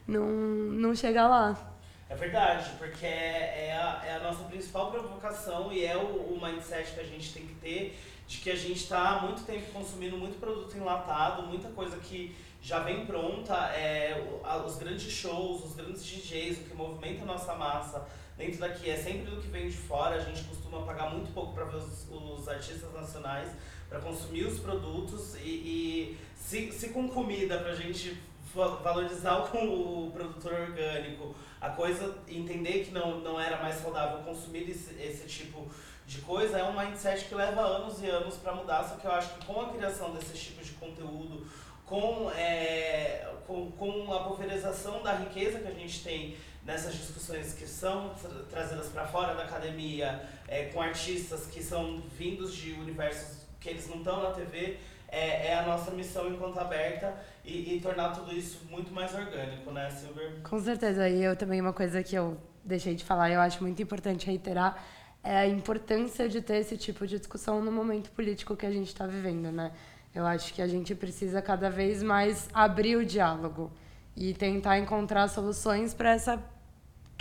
não, 0.08 0.26
não 0.26 0.96
chega 0.96 1.28
lá. 1.28 1.76
É 2.10 2.16
verdade, 2.16 2.70
porque 2.78 3.06
é, 3.06 3.72
é, 3.72 3.76
a, 3.76 4.06
é 4.06 4.16
a 4.16 4.20
nossa 4.22 4.46
principal 4.46 4.90
provocação 4.90 5.70
e 5.74 5.84
é 5.84 5.98
o, 5.98 6.34
o 6.34 6.40
mindset 6.42 6.94
que 6.94 7.02
a 7.02 7.06
gente 7.06 7.34
tem 7.34 7.46
que 7.46 7.56
ter 7.56 8.00
de 8.26 8.38
que 8.38 8.52
a 8.52 8.56
gente 8.56 8.78
está 8.78 9.18
há 9.18 9.22
muito 9.24 9.44
tempo 9.44 9.70
consumindo 9.74 10.18
muito 10.18 10.40
produto 10.40 10.78
enlatado, 10.78 11.44
muita 11.44 11.68
coisa 11.68 11.98
que 11.98 12.34
já 12.62 12.80
vem 12.80 13.06
pronta, 13.06 13.54
é, 13.76 14.40
os 14.66 14.78
grandes 14.78 15.12
shows, 15.12 15.66
os 15.66 15.76
grandes 15.76 16.06
DJs, 16.06 16.60
o 16.60 16.64
que 16.70 16.74
movimenta 16.74 17.24
a 17.24 17.26
nossa 17.26 17.54
massa 17.56 18.23
dentro 18.38 18.60
daqui 18.60 18.90
é 18.90 18.98
sempre 18.98 19.30
do 19.30 19.42
que 19.42 19.48
vem 19.48 19.68
de 19.68 19.78
fora. 19.78 20.16
A 20.16 20.20
gente 20.20 20.44
costuma 20.44 20.82
pagar 20.84 21.10
muito 21.10 21.34
pouco 21.34 21.54
para 21.54 21.66
ver 21.66 21.78
os, 21.78 22.08
os, 22.10 22.48
artistas 22.48 22.94
nacionais, 22.94 23.50
para 23.90 24.00
consumir 24.00 24.46
os 24.46 24.60
produtos 24.60 25.36
e, 25.36 25.48
e 25.48 26.18
se, 26.36 26.72
se 26.72 26.90
com 26.90 27.08
comida 27.08 27.58
para 27.60 27.72
a 27.72 27.76
gente 27.76 28.18
valorizar 28.54 29.56
o, 29.56 30.08
o, 30.08 30.12
produtor 30.12 30.54
orgânico, 30.54 31.36
a 31.60 31.70
coisa, 31.70 32.16
entender 32.28 32.86
que 32.86 32.92
não, 32.92 33.20
não 33.20 33.40
era 33.40 33.58
mais 33.58 33.76
saudável 33.76 34.20
consumir 34.20 34.70
esse, 34.70 34.94
esse 35.02 35.28
tipo 35.28 35.68
de 36.06 36.22
coisa, 36.22 36.60
é 36.60 36.64
um 36.64 36.78
mindset 36.78 37.26
que 37.26 37.34
leva 37.34 37.62
anos 37.62 38.02
e 38.04 38.08
anos 38.08 38.36
para 38.38 38.54
mudar, 38.54 38.84
só 38.84 38.96
que 38.98 39.08
eu 39.08 39.12
acho 39.12 39.34
que 39.34 39.46
com 39.46 39.62
a 39.62 39.70
criação 39.70 40.12
desses 40.12 40.40
tipos 40.40 40.68
de 40.68 40.74
conteúdo, 40.74 41.48
com, 41.86 42.30
é, 42.32 43.28
com, 43.48 43.72
com 43.72 44.14
a 44.14 44.24
pulverização 44.24 45.02
da 45.02 45.14
riqueza 45.16 45.60
que 45.60 45.68
a 45.68 45.72
gente 45.72 46.04
tem 46.04 46.36
nessas 46.66 46.96
discussões 46.96 47.54
que 47.54 47.68
são 47.68 48.14
tra 48.16 48.30
trazidas 48.50 48.88
para 48.88 49.06
fora 49.06 49.34
da 49.36 49.44
academia, 49.44 50.24
é, 50.48 50.66
com 50.66 50.82
artistas 50.82 51.46
que 51.48 51.62
são 51.62 52.02
vindos 52.18 52.54
de 52.54 52.72
universos 52.74 53.44
que 53.60 53.70
eles 53.70 53.88
não 53.88 53.98
estão 53.98 54.22
na 54.22 54.32
TV, 54.32 54.78
é, 55.08 55.48
é, 55.48 55.60
a 55.60 55.66
nossa 55.66 55.92
missão 55.92 56.28
enquanto 56.28 56.58
aberta 56.58 57.16
e, 57.46 57.76
e, 57.76 57.80
tornar 57.80 58.10
tudo 58.10 58.34
isso 58.34 58.66
muito 58.70 58.92
mais 58.92 59.14
orgânico, 59.14 59.72
né, 59.72 59.90
Silver? 59.90 60.42
Com 60.44 60.60
certeza. 60.60 61.08
E 61.08 61.24
eu 61.24 61.36
também, 61.36 61.62
uma 61.62 61.72
coisa 61.72 62.02
que 62.02 62.16
eu 62.16 62.38
deixei 62.64 62.96
de 62.96 63.04
falar, 63.04 63.30
eu 63.30 63.40
acho 63.40 63.62
muito 63.62 63.82
importante 63.82 64.26
reiterar, 64.26 64.84
é 65.24 65.38
a 65.38 65.48
importância 65.48 66.28
de 66.28 66.42
ter 66.42 66.58
esse 66.58 66.76
tipo 66.78 67.06
de 67.06 67.20
discussão 67.20 67.62
no 67.62 67.72
momento 67.72 68.10
político 68.12 68.56
que 68.56 68.66
a 68.66 68.72
gente 68.72 68.88
está 68.88 69.06
vivendo, 69.06 69.52
né? 69.52 69.72
Eu 70.14 70.26
acho 70.26 70.54
que 70.54 70.62
a 70.62 70.68
gente 70.68 70.94
precisa 70.96 71.42
cada 71.42 71.70
vez 71.70 72.04
mais 72.04 72.50
abrir 72.54 72.98
o 72.98 73.06
diálogo 73.06 73.72
e 74.16 74.34
tentar 74.34 74.78
encontrar 74.80 75.28
soluções 75.28 75.94
para 75.94 76.12
essa 76.12 76.38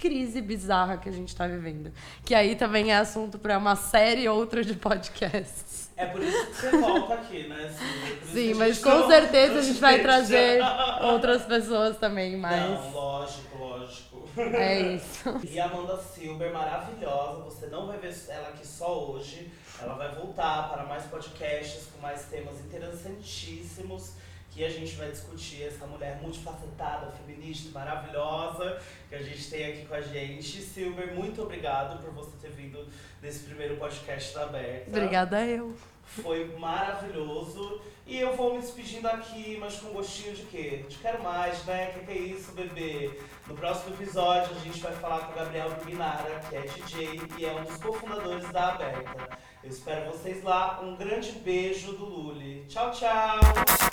crise 0.03 0.43
bizarra 0.43 0.97
que 0.97 1.09
a 1.09 1.13
gente 1.13 1.29
está 1.29 1.47
vivendo. 1.47 1.93
Que 2.25 2.35
aí 2.35 2.57
também 2.57 2.91
é 2.91 2.97
assunto 2.97 3.39
para 3.39 3.57
uma 3.57 3.77
série 3.77 4.29
outra 4.29 4.65
de 4.65 4.75
podcasts. 4.75 5.93
É 5.97 6.07
por 6.07 6.21
isso 6.21 6.45
que 6.47 6.55
você 6.55 6.71
volta 6.77 7.15
aqui, 7.15 7.47
né? 7.47 7.73
Sim, 7.73 8.33
Sim 8.33 8.55
mas 8.55 8.83
com 8.83 9.07
certeza 9.07 9.61
a 9.61 9.63
gente 9.63 9.79
vai 9.79 10.01
trazer 10.01 10.61
outras 11.03 11.43
pessoas 11.43 11.97
também, 11.99 12.37
mas... 12.37 12.61
Não, 12.61 12.91
lógico, 12.91 13.59
lógico. 13.59 14.29
É 14.37 14.81
isso. 14.95 15.39
E 15.49 15.61
a 15.61 15.67
Amanda 15.67 15.97
Silber, 15.99 16.53
maravilhosa, 16.53 17.45
você 17.45 17.67
não 17.67 17.87
vai 17.87 17.99
ver 17.99 18.13
ela 18.29 18.49
aqui 18.49 18.67
só 18.67 19.09
hoje. 19.09 19.53
Ela 19.81 19.95
vai 19.95 20.13
voltar 20.17 20.69
para 20.69 20.85
mais 20.85 21.05
podcasts 21.05 21.87
com 21.93 22.01
mais 22.01 22.25
temas 22.25 22.59
interessantíssimos 22.59 24.15
que 24.53 24.65
a 24.65 24.69
gente 24.69 24.95
vai 24.97 25.11
discutir 25.11 25.63
essa 25.63 25.87
mulher 25.87 26.21
multifacetada, 26.21 27.11
feminista, 27.13 27.71
maravilhosa, 27.71 28.79
que 29.09 29.15
a 29.15 29.23
gente 29.23 29.51
tem 29.51 29.73
aqui 29.73 29.87
com 29.87 29.95
a 29.95 30.01
gente. 30.01 30.61
Silver, 30.61 31.15
muito 31.15 31.43
obrigado 31.43 32.01
por 32.03 32.11
você 32.11 32.33
ter 32.41 32.51
vindo 32.51 32.87
nesse 33.23 33.45
primeiro 33.45 33.77
podcast 33.77 34.35
da 34.35 34.45
Aberta. 34.45 34.91
Obrigada 34.91 35.47
eu. 35.47 35.75
Foi 36.05 36.57
maravilhoso. 36.59 37.81
E 38.07 38.19
eu 38.19 38.37
vou 38.37 38.55
me 38.55 38.61
despedindo 38.61 39.09
aqui, 39.09 39.57
mas 39.59 39.77
com 39.77 39.91
gostinho 39.91 40.35
de 40.35 40.43
quê? 40.43 40.85
De 40.89 40.99
quero 40.99 41.23
mais, 41.23 41.65
né? 41.65 41.91
O 41.91 42.01
que, 42.01 42.07
que 42.07 42.13
é 42.13 42.19
isso, 42.19 42.53
bebê? 42.53 43.11
No 43.47 43.55
próximo 43.55 43.95
episódio 43.95 44.55
a 44.55 44.59
gente 44.59 44.81
vai 44.81 44.93
falar 44.93 45.21
com 45.21 45.33
o 45.33 45.37
Gabriel 45.37 45.71
Pignara, 45.77 46.41
que 46.51 46.57
é 46.57 46.61
DJ 46.61 47.21
e 47.39 47.47
é 47.47 47.53
um 47.53 47.63
dos 47.63 47.77
cofundadores 47.77 48.51
da 48.51 48.71
Aberta. 48.71 49.39
Eu 49.63 49.71
espero 49.71 50.11
vocês 50.11 50.43
lá. 50.43 50.81
Um 50.83 50.97
grande 50.97 51.31
beijo 51.33 51.93
do 51.93 52.05
Luli. 52.05 52.67
Tchau, 52.69 52.91
tchau! 52.91 53.92